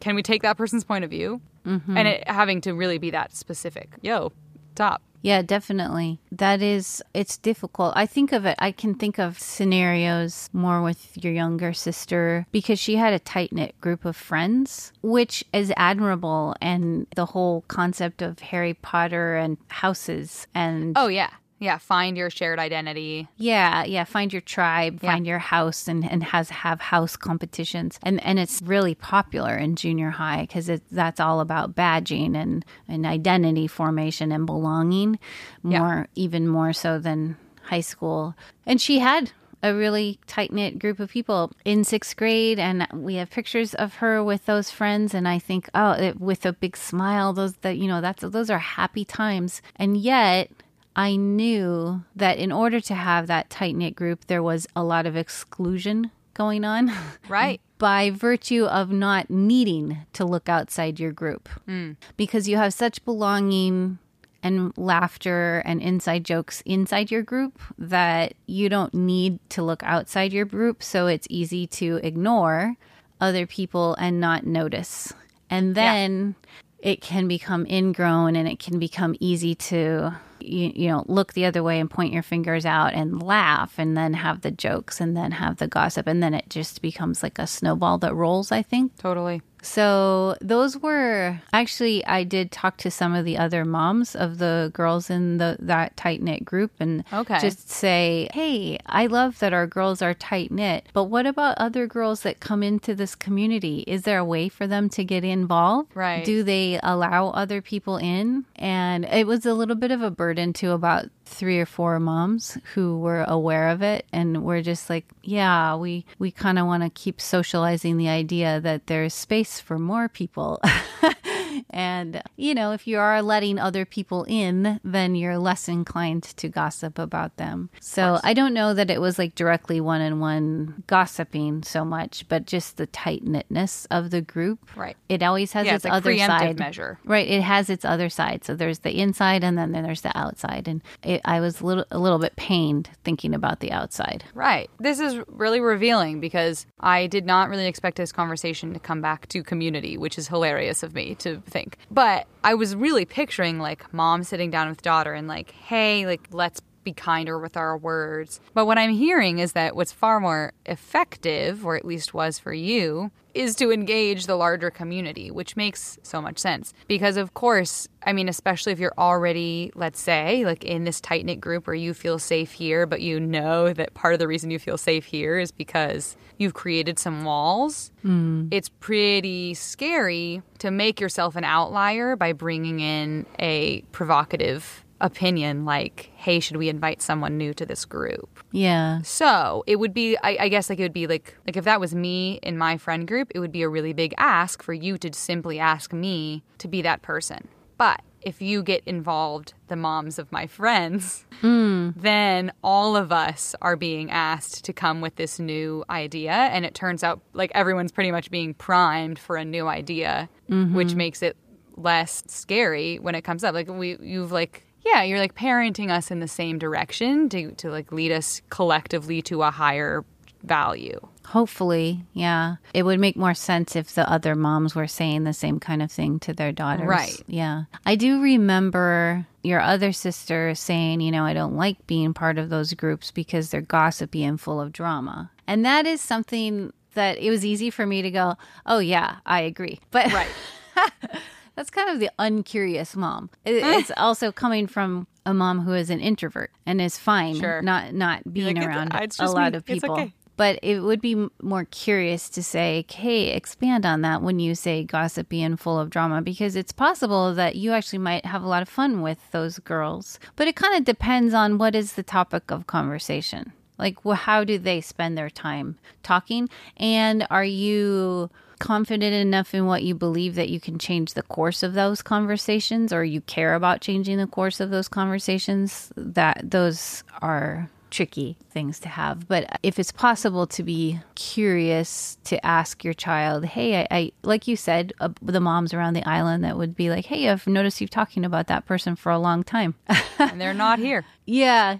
Can 0.00 0.14
we 0.14 0.22
take 0.22 0.42
that 0.42 0.58
person's 0.58 0.84
point 0.84 1.04
of 1.04 1.10
view? 1.10 1.40
Mm-hmm. 1.64 1.96
And 1.96 2.06
it 2.06 2.28
having 2.28 2.60
to 2.62 2.74
really 2.74 2.98
be 2.98 3.08
that 3.12 3.34
specific. 3.34 3.94
Yo, 4.02 4.32
top. 4.74 5.00
Yeah, 5.26 5.42
definitely. 5.42 6.20
That 6.30 6.62
is, 6.62 7.02
it's 7.12 7.36
difficult. 7.36 7.94
I 7.96 8.06
think 8.06 8.30
of 8.30 8.44
it, 8.44 8.54
I 8.60 8.70
can 8.70 8.94
think 8.94 9.18
of 9.18 9.40
scenarios 9.40 10.48
more 10.52 10.80
with 10.82 11.18
your 11.24 11.32
younger 11.32 11.72
sister 11.72 12.46
because 12.52 12.78
she 12.78 12.94
had 12.94 13.12
a 13.12 13.18
tight 13.18 13.52
knit 13.52 13.74
group 13.80 14.04
of 14.04 14.14
friends, 14.14 14.92
which 15.02 15.42
is 15.52 15.72
admirable. 15.76 16.54
And 16.60 17.08
the 17.16 17.26
whole 17.26 17.64
concept 17.66 18.22
of 18.22 18.38
Harry 18.38 18.74
Potter 18.74 19.34
and 19.34 19.56
houses 19.66 20.46
and. 20.54 20.92
Oh, 20.96 21.08
yeah. 21.08 21.30
Yeah. 21.58 21.78
Find 21.78 22.16
your 22.16 22.28
shared 22.28 22.58
identity. 22.58 23.28
Yeah, 23.38 23.84
yeah. 23.84 24.04
Find 24.04 24.32
your 24.32 24.42
tribe, 24.42 25.00
Yeah. 25.02 25.12
find 25.12 25.26
your 25.26 25.38
house, 25.38 25.88
and, 25.88 26.04
and 26.10 26.22
has 26.24 26.50
have 26.50 26.80
house 26.80 27.16
competitions, 27.16 27.98
and 28.02 28.22
and 28.22 28.38
it's 28.38 28.60
really 28.62 28.94
popular 28.94 29.56
in 29.56 29.76
junior 29.76 30.10
high 30.10 30.42
because 30.42 30.70
that's 30.92 31.18
all 31.20 31.40
about 31.40 31.74
badging 31.74 32.36
and 32.36 32.64
and 32.88 33.06
identity 33.06 33.66
formation 33.66 34.32
and 34.32 34.44
belonging, 34.46 35.18
Yeah. 35.64 35.78
more 35.78 36.08
even 36.14 36.46
more 36.46 36.72
so 36.74 36.98
than 36.98 37.36
high 37.62 37.80
school. 37.80 38.34
And 38.66 38.80
she 38.80 38.98
had 38.98 39.32
a 39.62 39.74
really 39.74 40.18
tight 40.26 40.52
knit 40.52 40.78
group 40.78 41.00
of 41.00 41.08
people 41.10 41.50
in 41.64 41.82
sixth 41.82 42.16
grade, 42.16 42.58
and 42.58 42.86
we 42.92 43.14
have 43.14 43.30
pictures 43.30 43.74
of 43.74 43.94
her 43.96 44.22
with 44.22 44.44
those 44.44 44.70
friends. 44.70 45.14
And 45.14 45.26
I 45.26 45.38
think, 45.38 45.70
oh, 45.74 45.92
it, 45.92 46.20
with 46.20 46.44
a 46.44 46.52
big 46.52 46.76
smile, 46.76 47.32
those 47.32 47.54
that 47.62 47.78
you 47.78 47.88
know, 47.88 48.02
that's 48.02 48.22
those 48.22 48.50
are 48.50 48.58
happy 48.58 49.06
times, 49.06 49.62
and 49.76 49.96
yet. 49.96 50.50
I 50.96 51.16
knew 51.16 52.02
that 52.16 52.38
in 52.38 52.50
order 52.50 52.80
to 52.80 52.94
have 52.94 53.26
that 53.26 53.50
tight 53.50 53.76
knit 53.76 53.94
group, 53.94 54.26
there 54.26 54.42
was 54.42 54.66
a 54.74 54.82
lot 54.82 55.04
of 55.04 55.14
exclusion 55.14 56.10
going 56.32 56.64
on 56.64 56.90
Right. 57.28 57.60
by 57.78 58.10
virtue 58.10 58.64
of 58.64 58.90
not 58.90 59.30
needing 59.30 59.98
to 60.14 60.24
look 60.24 60.48
outside 60.48 60.98
your 60.98 61.12
group 61.12 61.48
mm. 61.68 61.96
because 62.16 62.48
you 62.48 62.56
have 62.56 62.72
such 62.72 63.04
belonging 63.04 63.98
and 64.42 64.76
laughter 64.78 65.62
and 65.66 65.82
inside 65.82 66.24
jokes 66.24 66.62
inside 66.64 67.10
your 67.10 67.22
group 67.22 67.60
that 67.78 68.34
you 68.46 68.68
don't 68.68 68.94
need 68.94 69.38
to 69.50 69.62
look 69.62 69.82
outside 69.82 70.32
your 70.32 70.44
group. 70.44 70.82
So 70.82 71.08
it's 71.08 71.26
easy 71.28 71.66
to 71.68 72.00
ignore 72.02 72.76
other 73.20 73.46
people 73.46 73.94
and 73.98 74.20
not 74.20 74.46
notice. 74.46 75.12
And 75.50 75.74
then 75.74 76.36
it 76.78 77.00
can 77.00 77.28
become 77.28 77.66
ingrown 77.66 78.36
and 78.36 78.46
it 78.46 78.58
can 78.58 78.78
become 78.78 79.16
easy 79.20 79.54
to 79.54 80.16
you, 80.40 80.72
you 80.74 80.88
know 80.88 81.04
look 81.06 81.32
the 81.32 81.44
other 81.44 81.62
way 81.62 81.80
and 81.80 81.90
point 81.90 82.12
your 82.12 82.22
fingers 82.22 82.66
out 82.66 82.92
and 82.94 83.22
laugh 83.22 83.74
and 83.78 83.96
then 83.96 84.14
have 84.14 84.42
the 84.42 84.50
jokes 84.50 85.00
and 85.00 85.16
then 85.16 85.32
have 85.32 85.56
the 85.56 85.66
gossip 85.66 86.06
and 86.06 86.22
then 86.22 86.34
it 86.34 86.48
just 86.48 86.82
becomes 86.82 87.22
like 87.22 87.38
a 87.38 87.46
snowball 87.46 87.98
that 87.98 88.14
rolls 88.14 88.52
i 88.52 88.62
think 88.62 88.96
Totally. 88.98 89.42
So 89.62 90.36
those 90.40 90.76
were 90.78 91.40
actually 91.52 92.04
I 92.06 92.22
did 92.24 92.50
talk 92.52 92.76
to 92.78 92.90
some 92.90 93.14
of 93.14 93.24
the 93.24 93.36
other 93.38 93.64
moms 93.64 94.14
of 94.14 94.38
the 94.38 94.70
girls 94.74 95.10
in 95.10 95.38
the 95.38 95.56
that 95.60 95.96
tight 95.96 96.22
knit 96.22 96.44
group 96.44 96.72
and 96.78 97.04
Okay. 97.12 97.38
just 97.40 97.68
say, 97.70 98.28
"Hey, 98.32 98.78
I 98.86 99.06
love 99.06 99.38
that 99.40 99.52
our 99.52 99.66
girls 99.66 100.02
are 100.02 100.14
tight 100.14 100.50
knit, 100.52 100.86
but 100.92 101.04
what 101.04 101.26
about 101.26 101.58
other 101.58 101.86
girls 101.86 102.22
that 102.22 102.40
come 102.40 102.62
into 102.62 102.94
this 102.94 103.14
community? 103.14 103.84
Is 103.86 104.02
there 104.02 104.18
a 104.18 104.24
way 104.24 104.48
for 104.48 104.66
them 104.66 104.88
to 104.90 105.04
get 105.04 105.24
involved? 105.24 105.90
Right. 105.96 106.24
Do 106.24 106.42
they 106.42 106.78
allow 106.82 107.28
other 107.30 107.60
people 107.60 107.96
in?" 107.96 108.44
And 108.56 109.04
it 109.06 109.26
was 109.26 109.44
a 109.46 109.54
little 109.54 109.76
bit 109.76 109.90
of 109.90 110.02
a 110.02 110.10
burden 110.10 110.52
to 110.54 110.72
about 110.72 111.06
three 111.26 111.58
or 111.58 111.66
four 111.66 112.00
moms 112.00 112.56
who 112.74 112.98
were 112.98 113.24
aware 113.28 113.68
of 113.68 113.82
it 113.82 114.06
and 114.12 114.42
were 114.44 114.62
just 114.62 114.88
like, 114.88 115.06
"Yeah, 115.22 115.76
we 115.76 116.06
we 116.18 116.30
kind 116.30 116.58
of 116.58 116.66
want 116.66 116.82
to 116.82 116.90
keep 116.90 117.20
socializing 117.20 117.96
the 117.96 118.08
idea 118.08 118.60
that 118.60 118.86
there's 118.86 119.14
space 119.14 119.60
for 119.60 119.78
more 119.78 120.08
people." 120.08 120.60
and, 121.70 122.22
you 122.36 122.54
know, 122.54 122.72
if 122.72 122.86
you 122.86 122.98
are 122.98 123.22
letting 123.22 123.58
other 123.58 123.84
people 123.84 124.24
in, 124.28 124.80
then 124.84 125.14
you're 125.14 125.38
less 125.38 125.68
inclined 125.68 126.22
to 126.24 126.48
gossip 126.48 126.98
about 126.98 127.36
them. 127.36 127.70
So 127.80 128.18
I 128.22 128.34
don't 128.34 128.54
know 128.54 128.74
that 128.74 128.90
it 128.90 129.00
was 129.00 129.18
like 129.18 129.34
directly 129.34 129.80
one 129.80 130.00
on 130.00 130.20
one 130.20 130.82
gossiping 130.86 131.62
so 131.62 131.84
much, 131.84 132.26
but 132.28 132.46
just 132.46 132.76
the 132.76 132.86
tight 132.86 133.24
knitness 133.24 133.86
of 133.90 134.10
the 134.10 134.20
group. 134.20 134.58
Right. 134.76 134.96
It 135.08 135.22
always 135.22 135.52
has 135.52 135.66
Yeah, 135.66 135.76
its 135.76 135.84
it's 135.84 135.90
like 135.90 135.96
other 135.96 136.16
side. 136.18 136.58
measure. 136.58 136.98
Right. 137.04 137.28
It 137.28 137.42
has 137.42 137.70
its 137.70 137.84
other 137.84 138.08
side. 138.08 138.44
So 138.44 138.54
there's 138.54 138.80
the 138.80 138.98
inside 139.00 139.44
and 139.44 139.56
then 139.56 139.72
there's 139.72 140.02
the 140.02 140.16
outside. 140.16 140.68
And 140.68 140.82
it, 141.02 141.20
I 141.24 141.40
was 141.40 141.60
a 141.60 141.66
little, 141.66 141.84
a 141.90 141.98
little 141.98 142.18
bit 142.18 142.36
pained 142.36 142.90
thinking 143.04 143.34
about 143.34 143.60
the 143.60 143.72
outside. 143.72 144.24
Right. 144.34 144.70
This 144.78 145.00
is 145.00 145.18
really 145.28 145.60
revealing 145.60 146.20
because 146.20 146.66
I 146.80 147.06
did 147.06 147.26
not 147.26 147.48
really 147.48 147.66
expect 147.66 147.96
this 147.96 148.12
conversation 148.12 148.72
to 148.74 148.80
come 148.80 149.00
back 149.00 149.28
to 149.28 149.42
community, 149.42 149.96
which 149.96 150.18
is 150.18 150.28
hilarious 150.28 150.82
of 150.82 150.94
me 150.94 151.14
to 151.16 151.42
think. 151.46 151.76
But 151.90 152.26
I 152.44 152.54
was 152.54 152.76
really 152.76 153.04
picturing 153.04 153.58
like 153.58 153.92
mom 153.92 154.24
sitting 154.24 154.50
down 154.50 154.68
with 154.68 154.82
daughter 154.82 155.12
and 155.14 155.28
like, 155.28 155.50
hey, 155.52 156.06
like, 156.06 156.28
let's 156.30 156.60
be 156.86 156.94
kinder 156.94 157.38
with 157.38 157.56
our 157.56 157.76
words. 157.76 158.40
But 158.54 158.64
what 158.64 158.78
I'm 158.78 158.92
hearing 158.92 159.38
is 159.38 159.52
that 159.52 159.76
what's 159.76 159.92
far 159.92 160.20
more 160.20 160.54
effective, 160.64 161.66
or 161.66 161.76
at 161.76 161.84
least 161.84 162.14
was 162.14 162.38
for 162.38 162.54
you, 162.54 163.10
is 163.34 163.54
to 163.56 163.70
engage 163.70 164.24
the 164.24 164.34
larger 164.34 164.70
community, 164.70 165.30
which 165.30 165.56
makes 165.56 165.98
so 166.02 166.22
much 166.22 166.38
sense. 166.38 166.72
Because, 166.88 167.18
of 167.18 167.34
course, 167.34 167.86
I 168.02 168.14
mean, 168.14 168.30
especially 168.30 168.72
if 168.72 168.78
you're 168.78 168.94
already, 168.96 169.70
let's 169.74 170.00
say, 170.00 170.44
like 170.46 170.64
in 170.64 170.84
this 170.84 171.02
tight 171.02 171.26
knit 171.26 171.38
group 171.38 171.66
where 171.66 171.76
you 171.76 171.92
feel 171.92 172.18
safe 172.18 172.52
here, 172.52 172.86
but 172.86 173.02
you 173.02 173.20
know 173.20 173.74
that 173.74 173.92
part 173.92 174.14
of 174.14 174.20
the 174.20 174.26
reason 174.26 174.50
you 174.50 174.58
feel 174.58 174.78
safe 174.78 175.04
here 175.04 175.38
is 175.38 175.52
because 175.52 176.16
you've 176.38 176.54
created 176.54 176.98
some 176.98 177.24
walls, 177.24 177.92
mm. 178.02 178.48
it's 178.50 178.70
pretty 178.70 179.52
scary 179.52 180.40
to 180.58 180.70
make 180.70 180.98
yourself 180.98 181.36
an 181.36 181.44
outlier 181.44 182.16
by 182.16 182.32
bringing 182.32 182.80
in 182.80 183.26
a 183.38 183.82
provocative 183.92 184.85
opinion 185.00 185.64
like 185.64 186.10
hey 186.16 186.40
should 186.40 186.56
we 186.56 186.68
invite 186.68 187.02
someone 187.02 187.36
new 187.36 187.52
to 187.54 187.66
this 187.66 187.84
group? 187.84 188.42
Yeah. 188.52 189.02
So 189.02 189.62
it 189.66 189.76
would 189.76 189.92
be 189.92 190.16
I, 190.22 190.36
I, 190.40 190.48
guess 190.48 190.70
like 190.70 190.78
it 190.78 190.82
would 190.82 190.92
be 190.92 191.06
like 191.06 191.36
like 191.46 191.56
if 191.56 191.64
that 191.64 191.80
was 191.80 191.94
me 191.94 192.38
in 192.42 192.56
my 192.56 192.76
friend 192.78 193.06
group 193.06 193.30
it 193.34 193.40
would 193.40 193.52
be 193.52 193.62
a 193.62 193.68
really 193.68 193.92
big 193.92 194.14
ask 194.16 194.62
for 194.62 194.72
you 194.72 194.96
to 194.98 195.12
simply 195.12 195.58
ask 195.58 195.92
me 195.92 196.42
to 196.58 196.68
be 196.68 196.82
that 196.82 197.02
person. 197.02 197.48
But 197.78 198.00
if 198.22 198.40
you 198.40 198.62
get 198.62 198.82
involved 198.86 199.52
the 199.68 199.76
moms 199.76 200.18
of 200.18 200.32
my 200.32 200.46
friends 200.46 201.26
mm. 201.42 201.92
then 201.94 202.52
all 202.64 202.96
of 202.96 203.12
us 203.12 203.54
are 203.60 203.76
being 203.76 204.10
asked 204.10 204.64
to 204.64 204.72
come 204.72 205.00
with 205.00 205.16
this 205.16 205.38
new 205.38 205.84
idea. 205.90 206.32
And 206.32 206.64
it 206.64 206.74
turns 206.74 207.04
out 207.04 207.20
like 207.34 207.52
everyone's 207.54 207.92
pretty 207.92 208.10
much 208.10 208.30
being 208.30 208.54
primed 208.54 209.18
for 209.18 209.36
a 209.36 209.44
new 209.44 209.68
idea 209.68 210.28
mm-hmm. 210.48 210.74
which 210.74 210.94
makes 210.94 211.22
it 211.22 211.36
less 211.76 212.24
scary 212.26 212.98
when 212.98 213.14
it 213.14 213.22
comes 213.22 213.44
up. 213.44 213.54
Like 213.54 213.68
we 213.68 213.98
you've 214.00 214.32
like 214.32 214.65
yeah, 214.86 215.02
you're 215.02 215.18
like 215.18 215.34
parenting 215.34 215.90
us 215.90 216.10
in 216.10 216.20
the 216.20 216.28
same 216.28 216.58
direction 216.58 217.28
to 217.30 217.52
to 217.52 217.70
like 217.70 217.92
lead 217.92 218.12
us 218.12 218.42
collectively 218.50 219.22
to 219.22 219.42
a 219.42 219.50
higher 219.50 220.04
value. 220.42 221.00
Hopefully, 221.26 222.04
yeah. 222.12 222.56
It 222.72 222.84
would 222.84 223.00
make 223.00 223.16
more 223.16 223.34
sense 223.34 223.74
if 223.74 223.94
the 223.94 224.08
other 224.10 224.36
moms 224.36 224.74
were 224.74 224.86
saying 224.86 225.24
the 225.24 225.32
same 225.32 225.58
kind 225.58 225.82
of 225.82 225.90
thing 225.90 226.20
to 226.20 226.32
their 226.32 226.52
daughters. 226.52 226.86
Right. 226.86 227.20
Yeah. 227.26 227.64
I 227.84 227.96
do 227.96 228.22
remember 228.22 229.26
your 229.42 229.60
other 229.60 229.92
sister 229.92 230.54
saying, 230.54 231.00
you 231.00 231.10
know, 231.10 231.24
I 231.24 231.34
don't 231.34 231.56
like 231.56 231.84
being 231.88 232.14
part 232.14 232.38
of 232.38 232.48
those 232.48 232.74
groups 232.74 233.10
because 233.10 233.50
they're 233.50 233.60
gossipy 233.60 234.22
and 234.22 234.40
full 234.40 234.60
of 234.60 234.72
drama. 234.72 235.30
And 235.48 235.64
that 235.64 235.84
is 235.84 236.00
something 236.00 236.72
that 236.94 237.18
it 237.18 237.30
was 237.30 237.44
easy 237.44 237.70
for 237.70 237.86
me 237.86 238.02
to 238.02 238.10
go, 238.10 238.36
oh, 238.64 238.78
yeah, 238.78 239.16
I 239.26 239.40
agree. 239.40 239.80
But. 239.90 240.12
Right. 240.12 240.28
That's 241.56 241.70
kind 241.70 241.88
of 241.88 241.98
the 241.98 242.10
uncurious 242.18 242.94
mom. 242.94 243.30
It, 243.44 243.64
it's 243.64 243.90
also 243.96 244.30
coming 244.30 244.66
from 244.66 245.06
a 245.24 245.34
mom 245.34 245.62
who 245.62 245.72
is 245.72 245.90
an 245.90 246.00
introvert 246.00 246.52
and 246.66 246.80
is 246.80 246.98
fine 246.98 247.40
sure. 247.40 247.62
not 247.62 247.92
not 247.94 248.32
being 248.32 248.56
like, 248.56 248.66
around 248.66 248.92
a 248.94 249.30
lot 249.30 249.52
me. 249.52 249.56
of 249.56 249.64
people. 249.64 249.92
Okay. 249.92 250.12
But 250.36 250.58
it 250.62 250.80
would 250.80 251.00
be 251.00 251.28
more 251.40 251.64
curious 251.64 252.28
to 252.28 252.42
say, 252.42 252.84
hey, 252.90 253.30
expand 253.30 253.86
on 253.86 254.02
that 254.02 254.20
when 254.20 254.38
you 254.38 254.54
say 254.54 254.84
gossipy 254.84 255.42
and 255.42 255.58
full 255.58 255.80
of 255.80 255.88
drama, 255.88 256.20
because 256.20 256.56
it's 256.56 256.72
possible 256.72 257.34
that 257.34 257.56
you 257.56 257.72
actually 257.72 258.00
might 258.00 258.26
have 258.26 258.42
a 258.42 258.46
lot 258.46 258.60
of 258.60 258.68
fun 258.68 259.00
with 259.00 259.18
those 259.30 259.58
girls. 259.60 260.20
But 260.36 260.46
it 260.46 260.54
kind 260.54 260.76
of 260.76 260.84
depends 260.84 261.32
on 261.32 261.56
what 261.56 261.74
is 261.74 261.94
the 261.94 262.02
topic 262.02 262.50
of 262.50 262.66
conversation. 262.66 263.54
Like, 263.78 264.04
well, 264.04 264.16
how 264.16 264.44
do 264.44 264.58
they 264.58 264.82
spend 264.82 265.16
their 265.16 265.30
time 265.30 265.78
talking? 266.02 266.50
And 266.76 267.26
are 267.30 267.44
you 267.44 268.28
confident 268.58 269.14
enough 269.14 269.54
in 269.54 269.66
what 269.66 269.82
you 269.82 269.94
believe 269.94 270.34
that 270.34 270.48
you 270.48 270.60
can 270.60 270.78
change 270.78 271.14
the 271.14 271.22
course 271.22 271.62
of 271.62 271.74
those 271.74 272.02
conversations 272.02 272.92
or 272.92 273.04
you 273.04 273.20
care 273.22 273.54
about 273.54 273.80
changing 273.80 274.18
the 274.18 274.26
course 274.26 274.60
of 274.60 274.70
those 274.70 274.88
conversations, 274.88 275.92
that 275.96 276.50
those 276.50 277.04
are 277.22 277.70
tricky 277.90 278.36
things 278.50 278.78
to 278.80 278.88
have. 278.88 279.26
But 279.28 279.58
if 279.62 279.78
it's 279.78 279.92
possible 279.92 280.46
to 280.48 280.62
be 280.62 281.00
curious 281.14 282.18
to 282.24 282.44
ask 282.44 282.84
your 282.84 282.94
child, 282.94 283.44
hey, 283.44 283.80
I, 283.80 283.86
I 283.90 284.12
like 284.22 284.46
you 284.46 284.56
said, 284.56 284.92
uh, 285.00 285.08
the 285.22 285.40
moms 285.40 285.72
around 285.72 285.94
the 285.94 286.06
island 286.06 286.44
that 286.44 286.56
would 286.56 286.76
be 286.76 286.90
like, 286.90 287.06
hey, 287.06 287.28
I've 287.28 287.46
noticed 287.46 287.80
you 287.80 287.88
talking 287.88 288.24
about 288.24 288.48
that 288.48 288.66
person 288.66 288.96
for 288.96 289.10
a 289.12 289.18
long 289.18 289.44
time. 289.44 289.74
and 290.18 290.40
they're 290.40 290.54
not 290.54 290.78
here. 290.78 291.04
Yeah. 291.24 291.78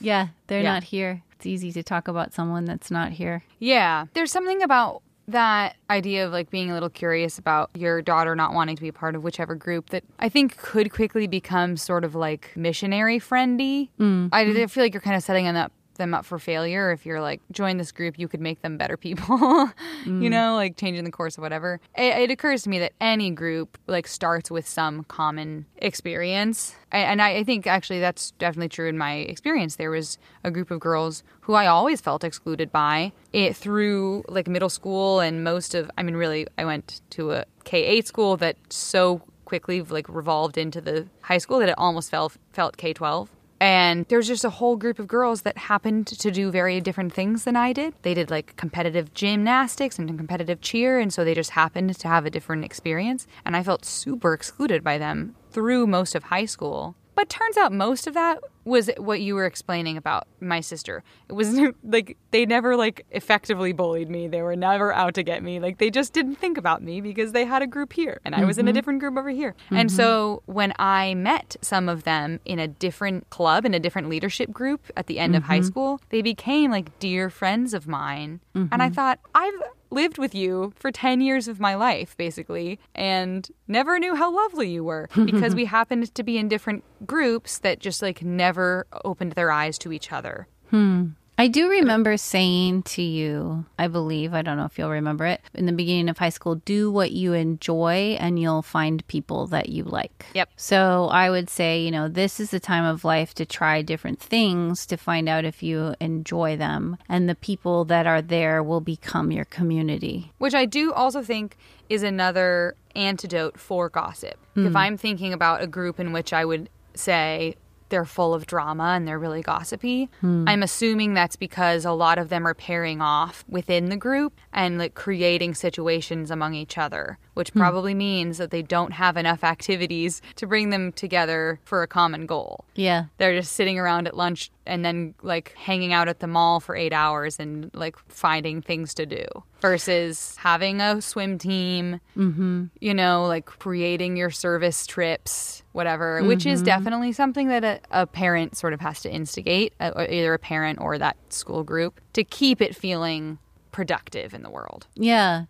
Yeah. 0.00 0.28
They're 0.46 0.62
yeah. 0.62 0.72
not 0.72 0.84
here. 0.84 1.22
It's 1.32 1.46
easy 1.46 1.70
to 1.72 1.82
talk 1.82 2.08
about 2.08 2.32
someone 2.32 2.64
that's 2.64 2.90
not 2.90 3.12
here. 3.12 3.44
Yeah. 3.58 4.06
There's 4.14 4.32
something 4.32 4.62
about 4.62 5.02
that 5.28 5.76
idea 5.90 6.26
of 6.26 6.32
like 6.32 6.50
being 6.50 6.70
a 6.70 6.74
little 6.74 6.88
curious 6.88 7.38
about 7.38 7.70
your 7.74 8.02
daughter 8.02 8.34
not 8.34 8.54
wanting 8.54 8.76
to 8.76 8.82
be 8.82 8.90
part 8.90 9.14
of 9.14 9.22
whichever 9.22 9.54
group 9.54 9.90
that 9.90 10.02
I 10.18 10.28
think 10.28 10.56
could 10.56 10.90
quickly 10.92 11.26
become 11.26 11.76
sort 11.76 12.04
of 12.04 12.14
like 12.14 12.52
missionary 12.56 13.20
friendy. 13.20 13.90
Mm. 14.00 14.30
I, 14.32 14.42
I 14.42 14.66
feel 14.66 14.82
like 14.82 14.94
you're 14.94 15.02
kind 15.02 15.16
of 15.16 15.22
setting 15.22 15.44
them 15.44 15.56
up 15.56 15.72
them 15.98 16.14
up 16.14 16.24
for 16.24 16.38
failure. 16.38 16.90
If 16.90 17.04
you're 17.04 17.20
like 17.20 17.40
join 17.52 17.76
this 17.76 17.92
group 17.92 18.18
you 18.18 18.28
could 18.28 18.40
make 18.40 18.62
them 18.62 18.76
better 18.76 18.96
people 18.96 19.38
mm. 19.38 20.22
you 20.22 20.30
know 20.30 20.54
like 20.54 20.76
changing 20.76 21.04
the 21.04 21.10
course 21.10 21.36
of 21.36 21.42
whatever. 21.42 21.80
It, 21.96 22.16
it, 22.16 22.30
occurs 22.30 22.62
to 22.62 22.70
me 22.70 22.78
that 22.78 22.92
any 23.00 23.30
group 23.30 23.76
like 23.86 24.06
starts 24.06 24.50
with 24.50 24.66
some 24.66 25.04
common 25.04 25.66
experience. 25.76 26.74
And 26.90 27.20
I, 27.20 27.36
I 27.36 27.44
think 27.44 27.66
actually 27.66 28.00
that's 28.00 28.30
definitely 28.32 28.70
true 28.70 28.88
in 28.88 28.96
my 28.96 29.14
experience. 29.14 29.76
There 29.76 29.90
was 29.90 30.18
a 30.44 30.50
group 30.50 30.70
of 30.70 30.80
girls 30.80 31.22
who 31.40 31.54
i 31.54 31.66
always 31.66 32.00
felt 32.00 32.24
excluded 32.24 32.70
by 32.70 33.10
it 33.32 33.56
through 33.56 34.22
like 34.28 34.46
middle 34.46 34.68
school 34.68 35.20
and 35.20 35.42
most 35.42 35.74
of 35.74 35.90
i 35.96 36.02
mean 36.02 36.14
really 36.14 36.46
i 36.58 36.64
went 36.64 37.00
to 37.08 37.32
a 37.32 37.44
k8 37.64 38.04
school 38.04 38.36
that 38.36 38.56
so 38.68 39.22
quickly 39.48 39.80
like 39.80 40.06
revolved 40.10 40.58
into 40.58 40.80
the 40.80 41.06
high 41.22 41.38
school 41.38 41.58
that 41.58 41.70
it 41.70 41.74
almost 41.78 42.10
felt 42.10 42.36
felt 42.52 42.76
K12 42.76 43.28
and 43.60 44.06
there's 44.08 44.28
just 44.28 44.44
a 44.44 44.50
whole 44.50 44.76
group 44.76 44.98
of 44.98 45.08
girls 45.08 45.42
that 45.42 45.58
happened 45.58 46.06
to 46.06 46.30
do 46.30 46.50
very 46.50 46.80
different 46.80 47.12
things 47.12 47.44
than 47.44 47.56
I 47.56 47.72
did. 47.72 47.94
They 48.02 48.14
did 48.14 48.30
like 48.30 48.56
competitive 48.56 49.14
gymnastics 49.14 49.98
and 49.98 50.16
competitive 50.16 50.60
cheer, 50.60 50.98
and 50.98 51.12
so 51.12 51.24
they 51.24 51.34
just 51.34 51.50
happened 51.50 51.98
to 51.98 52.08
have 52.08 52.26
a 52.26 52.30
different 52.30 52.64
experience. 52.64 53.26
And 53.44 53.56
I 53.56 53.62
felt 53.62 53.84
super 53.84 54.32
excluded 54.32 54.84
by 54.84 54.98
them 54.98 55.34
through 55.50 55.86
most 55.86 56.14
of 56.14 56.24
high 56.24 56.44
school. 56.44 56.94
But 57.14 57.28
turns 57.28 57.56
out 57.56 57.72
most 57.72 58.06
of 58.06 58.14
that 58.14 58.38
was 58.68 58.90
what 58.98 59.20
you 59.20 59.34
were 59.34 59.46
explaining 59.46 59.96
about 59.96 60.26
my 60.40 60.60
sister. 60.60 61.02
It 61.28 61.32
was 61.32 61.58
like 61.82 62.16
they 62.30 62.46
never 62.46 62.76
like 62.76 63.06
effectively 63.10 63.72
bullied 63.72 64.10
me. 64.10 64.28
They 64.28 64.42
were 64.42 64.56
never 64.56 64.92
out 64.92 65.14
to 65.14 65.22
get 65.22 65.42
me. 65.42 65.60
Like 65.60 65.78
they 65.78 65.90
just 65.90 66.12
didn't 66.12 66.36
think 66.36 66.58
about 66.58 66.82
me 66.82 67.00
because 67.00 67.32
they 67.32 67.44
had 67.44 67.62
a 67.62 67.66
group 67.66 67.92
here 67.92 68.20
and 68.24 68.34
I 68.34 68.44
was 68.44 68.54
mm-hmm. 68.54 68.60
in 68.60 68.66
a 68.66 68.70
mm-hmm. 68.70 68.74
different 68.74 69.00
group 69.00 69.16
over 69.16 69.30
here. 69.30 69.54
Mm-hmm. 69.66 69.76
And 69.76 69.92
so 69.92 70.42
when 70.46 70.72
I 70.78 71.14
met 71.14 71.56
some 71.62 71.88
of 71.88 72.04
them 72.04 72.40
in 72.44 72.58
a 72.58 72.68
different 72.68 73.30
club 73.30 73.64
in 73.64 73.74
a 73.74 73.80
different 73.80 74.08
leadership 74.08 74.50
group 74.50 74.90
at 74.96 75.06
the 75.06 75.18
end 75.18 75.32
mm-hmm. 75.32 75.38
of 75.38 75.44
high 75.44 75.58
mm-hmm. 75.58 75.66
school, 75.66 76.00
they 76.10 76.22
became 76.22 76.70
like 76.70 76.98
dear 76.98 77.30
friends 77.30 77.74
of 77.74 77.86
mine. 77.86 78.40
And 78.54 78.82
I 78.82 78.86
mm-hmm. 78.86 78.94
thought, 78.94 79.20
I've 79.36 79.54
lived 79.90 80.18
with 80.18 80.34
you 80.34 80.72
for 80.76 80.90
10 80.90 81.20
years 81.20 81.48
of 81.48 81.60
my 81.60 81.74
life, 81.74 82.16
basically, 82.16 82.78
and 82.94 83.48
never 83.66 83.98
knew 83.98 84.14
how 84.14 84.34
lovely 84.34 84.68
you 84.70 84.84
were 84.84 85.08
because 85.24 85.54
we 85.54 85.64
happened 85.64 86.14
to 86.14 86.22
be 86.22 86.38
in 86.38 86.48
different 86.48 86.84
groups 87.06 87.58
that 87.58 87.78
just 87.78 88.02
like 88.02 88.22
never 88.22 88.57
opened 89.04 89.32
their 89.32 89.50
eyes 89.50 89.78
to 89.78 89.92
each 89.92 90.12
other. 90.12 90.46
Hmm. 90.70 91.08
I 91.40 91.46
do 91.46 91.70
remember 91.70 92.16
saying 92.16 92.82
to 92.82 93.02
you, 93.02 93.64
I 93.78 93.86
believe, 93.86 94.34
I 94.34 94.42
don't 94.42 94.56
know 94.56 94.64
if 94.64 94.76
you'll 94.76 94.90
remember 94.90 95.24
it, 95.24 95.40
in 95.54 95.66
the 95.66 95.72
beginning 95.72 96.08
of 96.08 96.18
high 96.18 96.30
school, 96.30 96.56
do 96.56 96.90
what 96.90 97.12
you 97.12 97.32
enjoy 97.32 98.16
and 98.18 98.40
you'll 98.40 98.62
find 98.62 99.06
people 99.06 99.46
that 99.46 99.68
you 99.68 99.84
like. 99.84 100.26
Yep. 100.34 100.50
So 100.56 101.08
I 101.12 101.30
would 101.30 101.48
say, 101.48 101.80
you 101.80 101.92
know, 101.92 102.08
this 102.08 102.40
is 102.40 102.50
the 102.50 102.58
time 102.58 102.84
of 102.84 103.04
life 103.04 103.34
to 103.34 103.46
try 103.46 103.82
different 103.82 104.18
things 104.18 104.84
to 104.86 104.96
find 104.96 105.28
out 105.28 105.44
if 105.44 105.62
you 105.62 105.94
enjoy 106.00 106.56
them. 106.56 106.96
And 107.08 107.28
the 107.28 107.36
people 107.36 107.84
that 107.84 108.04
are 108.04 108.20
there 108.20 108.60
will 108.60 108.80
become 108.80 109.30
your 109.30 109.44
community. 109.44 110.32
Which 110.38 110.54
I 110.54 110.64
do 110.64 110.92
also 110.92 111.22
think 111.22 111.56
is 111.88 112.02
another 112.02 112.74
antidote 112.96 113.60
for 113.60 113.88
gossip. 113.88 114.38
Mm. 114.56 114.66
If 114.66 114.72
hmm. 114.72 114.76
I'm 114.76 114.96
thinking 114.96 115.32
about 115.32 115.62
a 115.62 115.68
group 115.68 116.00
in 116.00 116.12
which 116.12 116.32
I 116.32 116.44
would 116.44 116.68
say, 116.94 117.54
they're 117.88 118.04
full 118.04 118.34
of 118.34 118.46
drama 118.46 118.94
and 118.94 119.06
they're 119.06 119.18
really 119.18 119.42
gossipy. 119.42 120.08
Hmm. 120.20 120.44
I'm 120.46 120.62
assuming 120.62 121.14
that's 121.14 121.36
because 121.36 121.84
a 121.84 121.92
lot 121.92 122.18
of 122.18 122.28
them 122.28 122.46
are 122.46 122.54
pairing 122.54 123.00
off 123.00 123.44
within 123.48 123.86
the 123.86 123.96
group 123.96 124.40
and 124.52 124.78
like 124.78 124.94
creating 124.94 125.54
situations 125.54 126.30
among 126.30 126.54
each 126.54 126.78
other, 126.78 127.18
which 127.38 127.50
hmm. 127.50 127.60
probably 127.60 127.94
means 127.94 128.36
that 128.38 128.50
they 128.50 128.62
don't 128.62 128.90
have 128.90 129.16
enough 129.16 129.44
activities 129.44 130.20
to 130.34 130.44
bring 130.44 130.70
them 130.70 130.90
together 130.90 131.60
for 131.62 131.84
a 131.84 131.86
common 131.86 132.26
goal. 132.26 132.64
Yeah. 132.74 133.04
They're 133.18 133.38
just 133.38 133.52
sitting 133.52 133.78
around 133.78 134.08
at 134.08 134.16
lunch 134.16 134.50
and 134.66 134.84
then 134.84 135.14
like 135.22 135.54
hanging 135.56 135.92
out 135.92 136.08
at 136.08 136.18
the 136.18 136.26
mall 136.26 136.58
for 136.58 136.74
8 136.74 136.92
hours 136.92 137.38
and 137.38 137.70
like 137.74 137.96
finding 138.08 138.60
things 138.60 138.92
to 138.94 139.06
do 139.06 139.24
versus 139.60 140.34
having 140.38 140.80
a 140.80 141.00
swim 141.00 141.38
team, 141.38 142.00
mm-hmm. 142.16 142.64
you 142.80 142.92
know, 142.92 143.26
like 143.26 143.46
creating 143.46 144.16
your 144.16 144.30
service 144.30 144.84
trips, 144.84 145.62
whatever, 145.70 146.18
mm-hmm. 146.18 146.26
which 146.26 146.44
is 146.44 146.58
mm-hmm. 146.58 146.66
definitely 146.66 147.12
something 147.12 147.46
that 147.46 147.62
a, 147.62 147.80
a, 147.92 148.04
parent 148.04 148.56
sort 148.56 148.72
of 148.72 148.80
has 148.80 149.00
to 149.02 149.10
instigate, 149.10 149.74
uh, 149.78 149.92
either 150.10 150.34
a 150.34 150.40
parent 150.40 150.80
or 150.80 150.98
that 150.98 151.16
school 151.28 151.62
group, 151.62 152.00
to 152.14 152.24
keep 152.24 152.60
it 152.60 152.74
feeling 152.74 153.38
productive 153.70 154.34
in 154.34 154.42
the 154.42 154.50
world. 154.50 154.88
Yeah. 154.96 155.44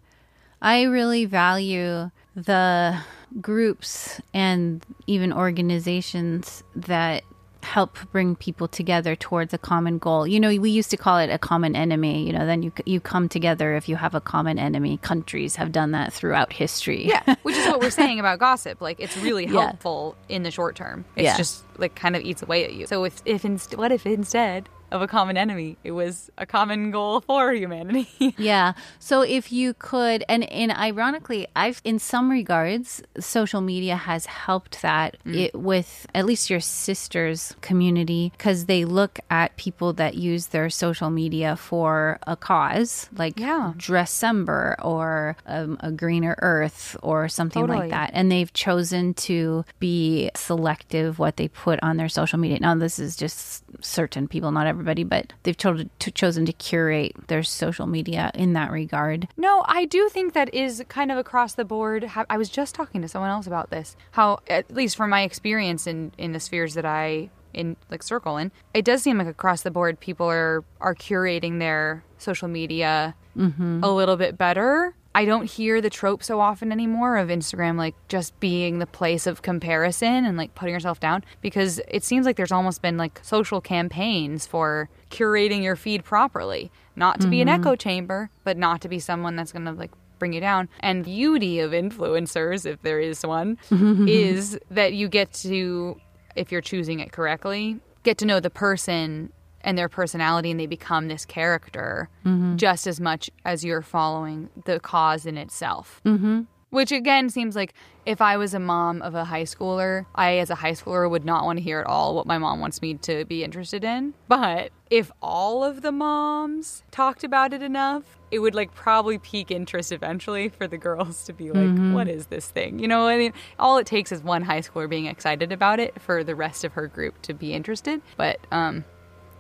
I 0.62 0.82
really 0.82 1.24
value 1.24 2.10
the 2.34 2.98
groups 3.40 4.20
and 4.32 4.84
even 5.06 5.32
organizations 5.32 6.62
that 6.74 7.22
help 7.62 7.98
bring 8.12 8.34
people 8.34 8.66
together 8.66 9.14
towards 9.14 9.52
a 9.52 9.58
common 9.58 9.98
goal. 9.98 10.26
You 10.26 10.40
know, 10.40 10.48
we 10.58 10.70
used 10.70 10.90
to 10.90 10.96
call 10.96 11.18
it 11.18 11.28
a 11.28 11.38
common 11.38 11.76
enemy. 11.76 12.24
You 12.26 12.32
know, 12.32 12.46
then 12.46 12.62
you 12.62 12.72
you 12.86 13.00
come 13.00 13.28
together 13.28 13.74
if 13.76 13.88
you 13.88 13.96
have 13.96 14.14
a 14.14 14.20
common 14.20 14.58
enemy. 14.58 14.96
Countries 14.98 15.56
have 15.56 15.70
done 15.72 15.90
that 15.92 16.12
throughout 16.12 16.52
history. 16.52 17.06
Yeah, 17.06 17.34
which 17.42 17.56
is 17.56 17.66
what 17.66 17.80
we're 17.80 17.90
saying 17.90 18.20
about 18.20 18.38
gossip. 18.38 18.80
Like 18.80 18.98
it's 19.00 19.16
really 19.18 19.44
Yeah. 19.44 19.64
helpful 19.66 20.16
in 20.28 20.44
the 20.44 20.50
short 20.50 20.76
term. 20.76 21.04
It's 21.16 21.24
Yeah. 21.24 21.36
just 21.36 21.64
like 21.76 21.94
kind 21.94 22.16
of 22.16 22.22
eats 22.22 22.42
away 22.42 22.64
at 22.64 22.72
you. 22.72 22.86
So 22.86 23.04
if 23.04 23.20
if 23.26 23.44
inst- 23.44 23.76
what 23.76 23.92
if 23.92 24.06
instead 24.06 24.68
of 24.90 25.03
a 25.03 25.07
common 25.07 25.37
enemy, 25.37 25.77
it 25.85 25.92
was 25.92 26.31
a 26.38 26.46
common 26.46 26.90
goal 26.90 27.20
for 27.20 27.53
humanity? 27.53 28.09
Yeah. 28.38 28.72
So 28.98 29.22
if 29.22 29.51
you 29.53 29.74
could, 29.74 30.24
and 30.29 30.44
and 30.53 30.70
ironically, 30.72 31.46
I've 31.57 31.81
in 31.85 31.98
some 31.98 32.31
regards, 32.31 33.03
social 33.18 33.61
media 33.61 33.96
has 33.96 34.27
helped 34.27 34.83
that 34.83 35.16
Mm. 35.27 35.37
it 35.37 35.55
with 35.55 36.07
at 36.14 36.24
least 36.27 36.48
your 36.51 36.61
sister's 36.61 37.55
community 37.61 38.33
because 38.37 38.66
they 38.66 38.85
look 38.85 39.18
at 39.31 39.57
people 39.57 39.92
that 39.94 40.14
use 40.14 40.48
their 40.48 40.70
social 40.70 41.11
media 41.11 41.57
for 41.57 42.18
a 42.27 42.37
cause, 42.37 43.09
like 43.16 43.38
Yeah. 43.38 43.72
Dressember 43.77 44.74
or 44.85 45.37
um, 45.46 45.77
a 45.81 45.90
greener 45.92 46.37
Earth 46.40 46.96
or 47.03 47.29
something 47.29 47.62
Totally. 47.62 47.79
like 47.81 47.90
that, 47.90 48.11
and 48.14 48.31
they've 48.33 48.53
chosen 48.53 49.14
to 49.14 49.64
be 49.81 50.31
selective 50.37 51.18
what 51.18 51.37
they 51.37 51.48
put 51.48 51.79
on 51.83 51.96
their 51.96 52.09
social 52.09 52.38
media. 52.38 52.59
Now, 52.61 52.74
this 52.74 52.98
is 52.98 53.16
just 53.16 53.64
certain 53.85 54.29
people, 54.29 54.51
not 54.53 54.66
everybody, 54.78 55.04
but 55.04 55.32
they've 55.42 55.56
chosen 55.56 55.90
to, 55.98 56.10
chosen 56.10 56.46
to 56.46 56.52
curate 56.52 57.14
their 57.28 57.42
social 57.42 57.86
media 57.86 58.30
in 58.34 58.52
that 58.54 58.70
regard. 58.70 59.28
No, 59.36 59.64
I 59.66 59.84
do 59.84 60.08
think 60.08 60.32
that 60.34 60.52
is 60.54 60.82
kind 60.88 61.10
of 61.10 61.18
across 61.18 61.54
the 61.54 61.64
board. 61.64 62.10
I 62.28 62.36
was 62.36 62.48
just 62.48 62.74
talking 62.74 63.02
to 63.02 63.08
someone 63.08 63.30
else 63.30 63.46
about 63.46 63.70
this. 63.70 63.96
How, 64.12 64.40
at 64.48 64.72
least 64.72 64.96
from 64.96 65.10
my 65.10 65.22
experience 65.22 65.86
in 65.86 66.12
in 66.18 66.32
the 66.32 66.40
spheres 66.40 66.74
that 66.74 66.86
I 66.86 67.30
in 67.54 67.76
like 67.90 68.02
circle 68.02 68.36
in, 68.36 68.52
it 68.74 68.84
does 68.84 69.02
seem 69.02 69.18
like 69.18 69.26
across 69.26 69.62
the 69.62 69.70
board 69.70 70.00
people 70.00 70.26
are 70.26 70.64
are 70.80 70.94
curating 70.94 71.58
their 71.58 72.04
social 72.18 72.48
media 72.48 73.14
mm-hmm. 73.36 73.80
a 73.82 73.90
little 73.90 74.16
bit 74.16 74.36
better. 74.36 74.94
I 75.18 75.24
don't 75.24 75.50
hear 75.50 75.81
the 75.81 75.90
trope 75.90 76.22
so 76.22 76.38
often 76.38 76.70
anymore 76.70 77.16
of 77.16 77.28
Instagram 77.28 77.76
like 77.76 77.96
just 78.07 78.38
being 78.38 78.78
the 78.78 78.87
place 78.87 79.26
of 79.26 79.42
comparison 79.42 80.24
and 80.24 80.38
like 80.38 80.54
putting 80.54 80.72
yourself 80.72 81.00
down 81.00 81.24
because 81.40 81.81
it 81.88 82.04
seems 82.04 82.24
like 82.24 82.37
there's 82.37 82.52
almost 82.52 82.83
been 82.83 82.96
like 82.96 83.18
social 83.24 83.61
campaigns 83.61 84.46
for 84.46 84.88
curating 85.11 85.61
your 85.61 85.74
feed 85.74 86.04
properly. 86.04 86.70
Not 86.94 87.20
to 87.22 87.26
be 87.26 87.40
an 87.40 87.48
mm-hmm. 87.48 87.62
echo 87.62 87.74
chamber, 87.74 88.31
but 88.44 88.57
not 88.57 88.81
to 88.83 88.88
be 88.88 89.00
someone 89.00 89.35
that's 89.35 89.50
going 89.50 89.64
to 89.64 89.72
like 89.72 89.90
bring 90.20 90.35
you 90.35 90.40
down. 90.40 90.68
And 90.78 91.04
beauty 91.04 91.59
of 91.59 91.72
influencers, 91.72 92.64
if 92.64 92.81
there 92.83 93.00
is 93.00 93.26
one, 93.26 93.59
is 93.72 94.57
that 94.70 94.92
you 94.92 95.09
get 95.09 95.33
to 95.33 96.00
if 96.37 96.52
you're 96.52 96.61
choosing 96.61 97.00
it 97.00 97.11
correctly, 97.11 97.81
get 98.04 98.18
to 98.18 98.24
know 98.24 98.38
the 98.38 98.50
person 98.50 99.33
and 99.62 99.76
their 99.76 99.88
personality 99.88 100.50
and 100.50 100.58
they 100.58 100.66
become 100.66 101.08
this 101.08 101.24
character 101.24 102.08
just 102.56 102.86
as 102.86 103.00
much 103.00 103.30
as 103.44 103.64
you're 103.64 103.82
following 103.82 104.50
the 104.64 104.78
cause 104.80 105.26
in 105.26 105.36
itself. 105.38 106.00
Mm-hmm. 106.04 106.42
Which 106.70 106.92
again 106.92 107.30
seems 107.30 107.56
like 107.56 107.72
if 108.04 108.20
I 108.20 108.36
was 108.36 108.52
a 108.52 108.58
mom 108.58 109.00
of 109.00 109.14
a 109.14 109.24
high 109.24 109.44
schooler, 109.44 110.04
I 110.14 110.36
as 110.36 110.50
a 110.50 110.54
high 110.54 110.72
schooler 110.72 111.08
would 111.08 111.24
not 111.24 111.44
want 111.44 111.58
to 111.58 111.62
hear 111.62 111.80
at 111.80 111.86
all 111.86 112.14
what 112.14 112.26
my 112.26 112.36
mom 112.36 112.60
wants 112.60 112.82
me 112.82 112.94
to 112.94 113.24
be 113.24 113.42
interested 113.42 113.84
in. 113.84 114.12
But 114.28 114.70
if 114.90 115.10
all 115.22 115.64
of 115.64 115.80
the 115.80 115.92
moms 115.92 116.84
talked 116.90 117.24
about 117.24 117.54
it 117.54 117.62
enough, 117.62 118.18
it 118.30 118.40
would 118.40 118.54
like 118.54 118.74
probably 118.74 119.16
pique 119.16 119.50
interest 119.50 119.92
eventually 119.92 120.50
for 120.50 120.66
the 120.66 120.76
girls 120.76 121.24
to 121.24 121.32
be 121.32 121.50
like, 121.50 121.94
"What 121.94 122.06
is 122.06 122.26
this 122.26 122.50
thing? 122.50 122.78
You 122.78 122.88
know, 122.88 123.08
I 123.08 123.16
mean, 123.16 123.32
all 123.58 123.78
it 123.78 123.86
takes 123.86 124.12
is 124.12 124.22
one 124.22 124.42
high 124.42 124.60
schooler 124.60 124.90
being 124.90 125.06
excited 125.06 125.52
about 125.52 125.80
it 125.80 125.98
for 126.00 126.22
the 126.22 126.34
rest 126.34 126.64
of 126.64 126.74
her 126.74 126.86
group 126.86 127.22
to 127.22 127.32
be 127.32 127.54
interested. 127.54 128.02
But 128.18 128.40
um, 128.52 128.84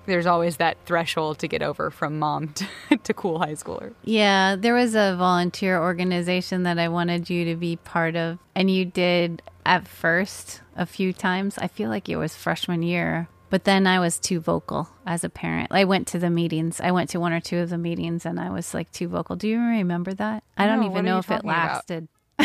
there's 0.08 0.26
always 0.26 0.56
that 0.56 0.76
threshold 0.84 1.38
to 1.38 1.46
get 1.48 1.62
over 1.62 1.90
from 1.90 2.18
mom 2.18 2.48
to, 2.54 2.66
to 3.04 3.14
cool 3.14 3.38
high 3.38 3.52
schooler. 3.52 3.94
Yeah, 4.02 4.56
there 4.56 4.74
was 4.74 4.94
a 4.96 5.14
volunteer 5.16 5.80
organization 5.80 6.64
that 6.64 6.78
I 6.78 6.88
wanted 6.88 7.30
you 7.30 7.44
to 7.44 7.54
be 7.56 7.76
part 7.76 8.16
of, 8.16 8.38
and 8.56 8.68
you 8.70 8.84
did 8.84 9.42
at 9.64 9.86
first 9.86 10.62
a 10.76 10.86
few 10.86 11.12
times. 11.12 11.58
I 11.58 11.68
feel 11.68 11.88
like 11.90 12.08
it 12.08 12.16
was 12.16 12.34
freshman 12.34 12.82
year, 12.82 13.28
but 13.50 13.64
then 13.64 13.86
I 13.86 14.00
was 14.00 14.18
too 14.18 14.40
vocal 14.40 14.88
as 15.06 15.22
a 15.24 15.28
parent. 15.28 15.68
I 15.70 15.84
went 15.84 16.06
to 16.08 16.18
the 16.18 16.30
meetings. 16.30 16.80
I 16.80 16.90
went 16.90 17.10
to 17.10 17.20
one 17.20 17.32
or 17.32 17.40
two 17.40 17.58
of 17.58 17.70
the 17.70 17.78
meetings, 17.78 18.26
and 18.26 18.40
I 18.40 18.50
was 18.50 18.74
like 18.74 18.90
too 18.90 19.08
vocal. 19.08 19.36
Do 19.36 19.46
you 19.48 19.60
remember 19.60 20.12
that? 20.14 20.42
I 20.56 20.66
don't 20.66 20.80
No, 20.80 20.90
even 20.90 21.04
know 21.04 21.18
if 21.18 21.30
it 21.30 21.44
lasted. 21.44 22.08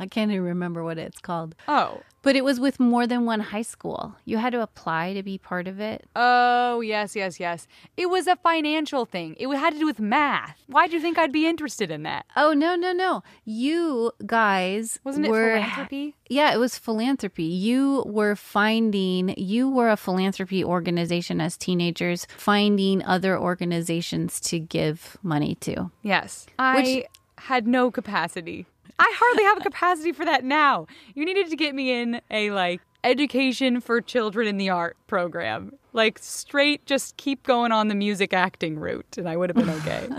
I 0.00 0.06
can't 0.06 0.30
even 0.30 0.44
remember 0.44 0.84
what 0.84 0.98
it's 0.98 1.18
called. 1.18 1.54
Oh. 1.66 2.00
But 2.28 2.36
it 2.36 2.44
was 2.44 2.60
with 2.60 2.78
more 2.78 3.06
than 3.06 3.24
one 3.24 3.40
high 3.40 3.62
school. 3.62 4.14
You 4.26 4.36
had 4.36 4.52
to 4.52 4.60
apply 4.60 5.14
to 5.14 5.22
be 5.22 5.38
part 5.38 5.66
of 5.66 5.80
it. 5.80 6.06
Oh, 6.14 6.82
yes, 6.82 7.16
yes, 7.16 7.40
yes. 7.40 7.66
It 7.96 8.10
was 8.10 8.26
a 8.26 8.36
financial 8.36 9.06
thing. 9.06 9.34
It 9.40 9.48
had 9.56 9.72
to 9.72 9.78
do 9.78 9.86
with 9.86 9.98
math. 9.98 10.62
Why 10.66 10.88
do 10.88 10.92
you 10.92 11.00
think 11.00 11.16
I'd 11.16 11.32
be 11.32 11.46
interested 11.46 11.90
in 11.90 12.02
that? 12.02 12.26
Oh 12.36 12.52
no, 12.52 12.76
no, 12.76 12.92
no! 12.92 13.22
You 13.46 14.12
guys 14.26 15.00
Wasn't 15.04 15.24
it 15.24 15.30
were 15.30 15.54
philanthropy? 15.54 16.16
Yeah, 16.28 16.52
it 16.52 16.58
was 16.58 16.76
philanthropy. 16.76 17.44
You 17.44 18.04
were 18.06 18.36
finding, 18.36 19.34
you 19.38 19.70
were 19.70 19.88
a 19.88 19.96
philanthropy 19.96 20.62
organization 20.62 21.40
as 21.40 21.56
teenagers, 21.56 22.26
finding 22.36 23.02
other 23.04 23.38
organizations 23.38 24.38
to 24.40 24.58
give 24.58 25.16
money 25.22 25.54
to. 25.62 25.90
Yes. 26.02 26.46
I 26.58 27.06
had 27.38 27.66
no 27.66 27.90
capacity. 27.90 28.66
I 28.98 29.12
hardly 29.16 29.44
have 29.44 29.58
a 29.58 29.60
capacity 29.60 30.12
for 30.12 30.24
that 30.24 30.44
now. 30.44 30.86
You 31.14 31.24
needed 31.24 31.48
to 31.50 31.56
get 31.56 31.74
me 31.74 31.92
in 31.92 32.20
a 32.30 32.50
like 32.50 32.80
education 33.04 33.80
for 33.80 34.00
children 34.00 34.46
in 34.48 34.56
the 34.56 34.70
art 34.70 34.96
program. 35.06 35.72
Like 35.92 36.18
straight 36.18 36.84
just 36.86 37.16
keep 37.16 37.44
going 37.44 37.72
on 37.72 37.88
the 37.88 37.94
music 37.94 38.32
acting 38.32 38.78
route 38.78 39.16
and 39.16 39.28
I 39.28 39.36
would 39.36 39.50
have 39.50 39.56
been 39.56 39.70
okay. 39.70 40.08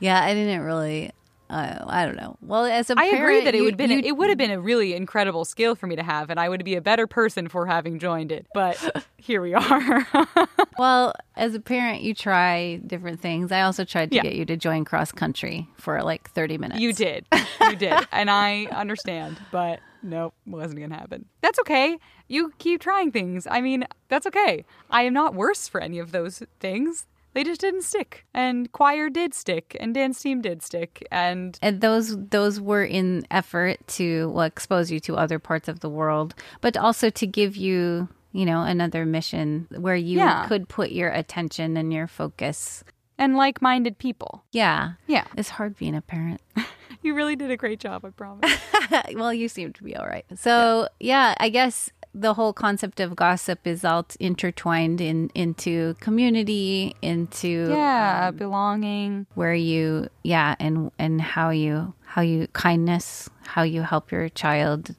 Yeah, 0.00 0.22
I 0.22 0.32
didn't 0.32 0.60
really, 0.60 1.10
uh, 1.50 1.84
I 1.86 2.04
don't 2.04 2.16
know. 2.16 2.36
Well, 2.42 2.64
as 2.64 2.90
a 2.90 2.94
I 2.98 3.06
agree 3.06 3.16
parent, 3.18 3.44
that 3.46 3.54
it 3.54 3.62
would 3.62 3.76
been 3.76 3.90
it 3.90 4.16
would 4.16 4.28
have 4.28 4.38
been 4.38 4.50
a 4.50 4.60
really 4.60 4.94
incredible 4.94 5.44
skill 5.44 5.74
for 5.74 5.86
me 5.86 5.96
to 5.96 6.02
have 6.02 6.30
and 6.30 6.38
I 6.38 6.48
would 6.48 6.64
be 6.64 6.74
a 6.74 6.80
better 6.80 7.06
person 7.06 7.48
for 7.48 7.66
having 7.66 7.98
joined 7.98 8.32
it. 8.32 8.46
But 8.52 9.06
here 9.16 9.40
we 9.40 9.54
are. 9.54 10.06
well, 10.78 11.14
as 11.36 11.54
a 11.54 11.60
parent, 11.60 12.02
you 12.02 12.14
try 12.14 12.76
different 12.86 13.20
things. 13.20 13.50
I 13.52 13.62
also 13.62 13.84
tried 13.84 14.10
to 14.10 14.16
Yeah. 14.16 14.22
get 14.22 14.34
you 14.34 14.44
to 14.46 14.56
join 14.56 14.84
cross 14.84 15.10
country 15.12 15.68
for 15.76 16.02
like 16.02 16.28
30 16.30 16.58
minutes. 16.58 16.80
You 16.80 16.92
did. 16.92 17.26
You 17.62 17.76
did. 17.76 17.98
and 18.12 18.30
I 18.30 18.66
understand, 18.66 19.40
but 19.50 19.80
nope, 20.02 20.34
it 20.46 20.50
wasn't 20.50 20.78
going 20.80 20.90
to 20.90 20.96
happen. 20.96 21.24
That's 21.40 21.58
okay. 21.60 21.98
You 22.28 22.52
keep 22.58 22.80
trying 22.80 23.10
things. 23.10 23.46
I 23.50 23.60
mean, 23.60 23.84
that's 24.08 24.26
okay. 24.26 24.64
I 24.90 25.02
am 25.02 25.14
not 25.14 25.34
worse 25.34 25.66
for 25.68 25.80
any 25.80 25.98
of 25.98 26.12
those 26.12 26.42
things. 26.60 27.06
They 27.38 27.44
just 27.44 27.60
didn't 27.60 27.82
stick. 27.82 28.26
And 28.34 28.66
choir 28.72 29.08
did 29.08 29.32
stick, 29.32 29.76
and 29.78 29.94
dance 29.94 30.20
team 30.20 30.40
did 30.42 30.60
stick. 30.60 31.06
And 31.12 31.56
and 31.62 31.80
those 31.80 32.16
those 32.30 32.60
were 32.60 32.82
in 32.82 33.24
effort 33.30 33.78
to 33.98 34.30
well, 34.30 34.44
expose 34.44 34.90
you 34.90 34.98
to 35.06 35.14
other 35.14 35.38
parts 35.38 35.68
of 35.68 35.78
the 35.78 35.88
world, 35.88 36.34
but 36.60 36.76
also 36.76 37.10
to 37.10 37.26
give 37.28 37.56
you 37.56 38.08
you 38.32 38.44
know 38.44 38.62
another 38.62 39.06
mission 39.06 39.68
where 39.70 39.94
you 39.94 40.18
Yeah. 40.18 40.46
could 40.48 40.68
put 40.68 40.90
your 40.90 41.10
attention 41.10 41.76
and 41.76 41.92
your 41.92 42.08
focus. 42.08 42.82
and 43.20 43.36
like-minded 43.36 43.98
people. 43.98 44.42
Yeah, 44.52 44.92
Yeah. 45.06 45.24
it's 45.36 45.50
hard 45.50 45.76
being 45.78 45.94
a 45.94 46.02
parent. 46.02 46.40
You 47.00 47.14
really 47.14 47.36
did 47.36 47.50
a 47.52 47.56
great 47.56 47.78
job, 47.78 48.04
I 48.04 48.10
promise. 48.10 48.50
well, 49.14 49.32
you 49.32 49.48
seem 49.48 49.72
to 49.74 49.84
be 49.84 49.94
all 49.94 50.06
right. 50.06 50.24
So 50.34 50.88
yeah, 50.98 51.34
I 51.38 51.48
guess 51.48 51.90
the 52.14 52.34
whole 52.34 52.52
concept 52.52 53.00
of 53.00 53.14
gossip 53.14 53.66
is 53.66 53.84
all 53.84 54.06
intertwined 54.18 55.00
in 55.00 55.30
into 55.34 55.94
community, 56.00 56.94
into 57.02 57.66
yeah, 57.70 58.28
um, 58.28 58.36
belonging. 58.36 59.26
where 59.34 59.54
you 59.54 60.08
yeah 60.24 60.54
and 60.58 60.90
and 60.98 61.20
how 61.20 61.50
you 61.50 61.94
how 62.04 62.22
you 62.22 62.46
kindness 62.54 63.28
how 63.46 63.62
you 63.62 63.82
help 63.82 64.10
your 64.10 64.28
child 64.30 64.94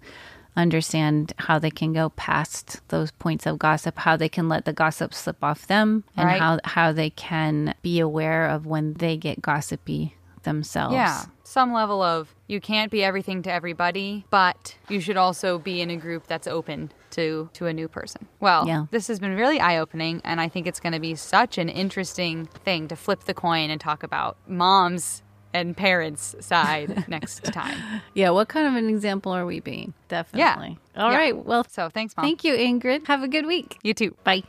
understand 0.56 1.34
how 1.38 1.58
they 1.60 1.72
can 1.72 1.94
go 1.94 2.10
past 2.10 2.82
those 2.90 3.12
points 3.12 3.46
of 3.46 3.58
gossip 3.60 3.98
how 3.98 4.18
they 4.18 4.28
can 4.30 4.50
let 4.50 4.66
the 4.66 4.74
gossip 4.74 5.14
slip 5.14 5.42
off 5.44 5.68
them 5.68 6.04
and 6.18 6.28
Right. 6.28 6.40
how 6.40 6.60
how 6.66 6.92
they 6.92 7.10
can 7.12 7.74
be 7.82 8.00
aware 8.00 8.48
of 8.48 8.66
when 8.66 8.94
they 8.96 9.16
get 9.18 9.42
gossipy 9.42 10.16
themselves 10.44 10.94
Yeah, 10.94 11.24
some 11.44 11.72
level 11.74 12.02
of 12.02 12.34
you 12.48 12.60
can't 12.62 12.92
be 12.92 13.04
everything 13.04 13.42
to 13.44 13.52
everybody, 13.52 14.26
but 14.30 14.76
you 14.88 15.00
should 15.02 15.18
also 15.18 15.60
be 15.60 15.82
in 15.82 15.90
a 15.90 15.98
group 15.98 16.28
that's 16.28 16.48
open 16.48 16.92
to 17.12 17.50
to 17.54 17.66
a 17.68 17.74
new 17.74 17.88
person. 17.88 18.28
Well, 18.40 18.68
Yeah. 18.68 18.86
this 18.92 19.08
has 19.08 19.20
been 19.20 19.36
really 19.36 19.60
eye-opening 19.60 20.22
and 20.24 20.40
I 20.42 20.48
think 20.50 20.68
it's 20.68 20.80
going 20.80 20.94
to 20.94 21.00
be 21.00 21.16
such 21.16 21.58
an 21.58 21.70
interesting 21.70 22.46
thing 22.46 22.88
to 22.90 22.96
flip 22.96 23.24
the 23.26 23.34
coin 23.34 23.70
and 23.70 23.80
talk 23.82 24.04
about 24.04 24.38
moms 24.48 25.24
and 25.54 25.76
parents 25.76 26.36
side 26.42 27.06
next 27.10 27.44
time. 27.46 27.76
yeah 28.14 28.30
what 28.30 28.48
kind 28.50 28.68
of 28.68 28.76
an 28.76 28.88
example 28.88 29.32
are 29.32 29.46
we 29.48 29.60
being 29.60 29.94
definitely 30.08 30.78
All 30.96 31.12
Yeah. 31.12 31.18
right 31.18 31.46
well 31.46 31.66
So, 31.68 31.90
thanks 31.90 32.16
mom. 32.16 32.24
thank 32.26 32.44
you 32.44 32.54
ingrid 32.56 33.08
have 33.08 33.24
a 33.24 33.28
good 33.28 33.48
week 33.48 33.78
you 33.82 33.94
too. 33.96 34.16
bye 34.24 34.44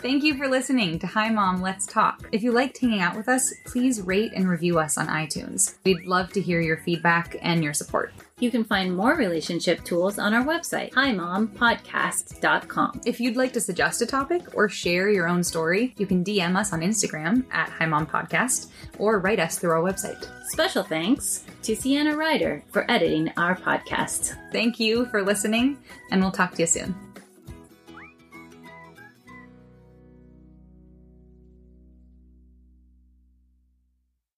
Thank 0.00 0.24
you 0.24 0.34
for 0.36 0.48
listening 0.48 0.98
to 0.98 1.06
Hi 1.06 1.28
Mom, 1.30 1.62
Let's 1.62 1.86
Talk. 1.86 2.28
If 2.32 2.42
you 2.42 2.50
liked 2.50 2.78
hanging 2.80 3.00
out 3.00 3.16
with 3.16 3.28
us, 3.28 3.54
please 3.66 4.00
rate 4.02 4.32
and 4.34 4.48
review 4.48 4.80
us 4.80 4.98
on 4.98 5.06
iTunes. 5.06 5.76
We'd 5.84 6.04
love 6.06 6.32
to 6.32 6.40
hear 6.40 6.60
your 6.60 6.78
feedback 6.78 7.36
and 7.40 7.62
your 7.62 7.72
support. 7.72 8.12
You 8.38 8.50
can 8.50 8.64
find 8.64 8.96
more 8.96 9.14
relationship 9.14 9.84
tools 9.84 10.18
on 10.18 10.34
our 10.34 10.44
website, 10.44 10.92
himompodcast.com. 10.92 13.02
If 13.06 13.20
you'd 13.20 13.36
like 13.36 13.52
to 13.52 13.60
suggest 13.60 14.02
a 14.02 14.06
topic 14.06 14.42
or 14.54 14.68
share 14.68 15.10
your 15.10 15.28
own 15.28 15.44
story, 15.44 15.94
you 15.96 16.06
can 16.06 16.24
DM 16.24 16.56
us 16.56 16.72
on 16.72 16.80
Instagram 16.80 17.44
at 17.52 17.68
Hi 17.68 17.86
Mom 17.86 18.06
Podcast 18.06 18.70
or 18.98 19.20
write 19.20 19.40
us 19.40 19.58
through 19.58 19.70
our 19.70 19.82
website. 19.82 20.26
Special 20.48 20.82
thanks 20.82 21.44
to 21.62 21.76
Sienna 21.76 22.16
Ryder 22.16 22.64
for 22.72 22.90
editing 22.90 23.30
our 23.36 23.56
podcast. 23.56 24.36
Thank 24.50 24.80
you 24.80 25.06
for 25.06 25.22
listening, 25.22 25.78
and 26.10 26.20
we'll 26.20 26.32
talk 26.32 26.54
to 26.54 26.62
you 26.62 26.66
soon. 26.66 27.11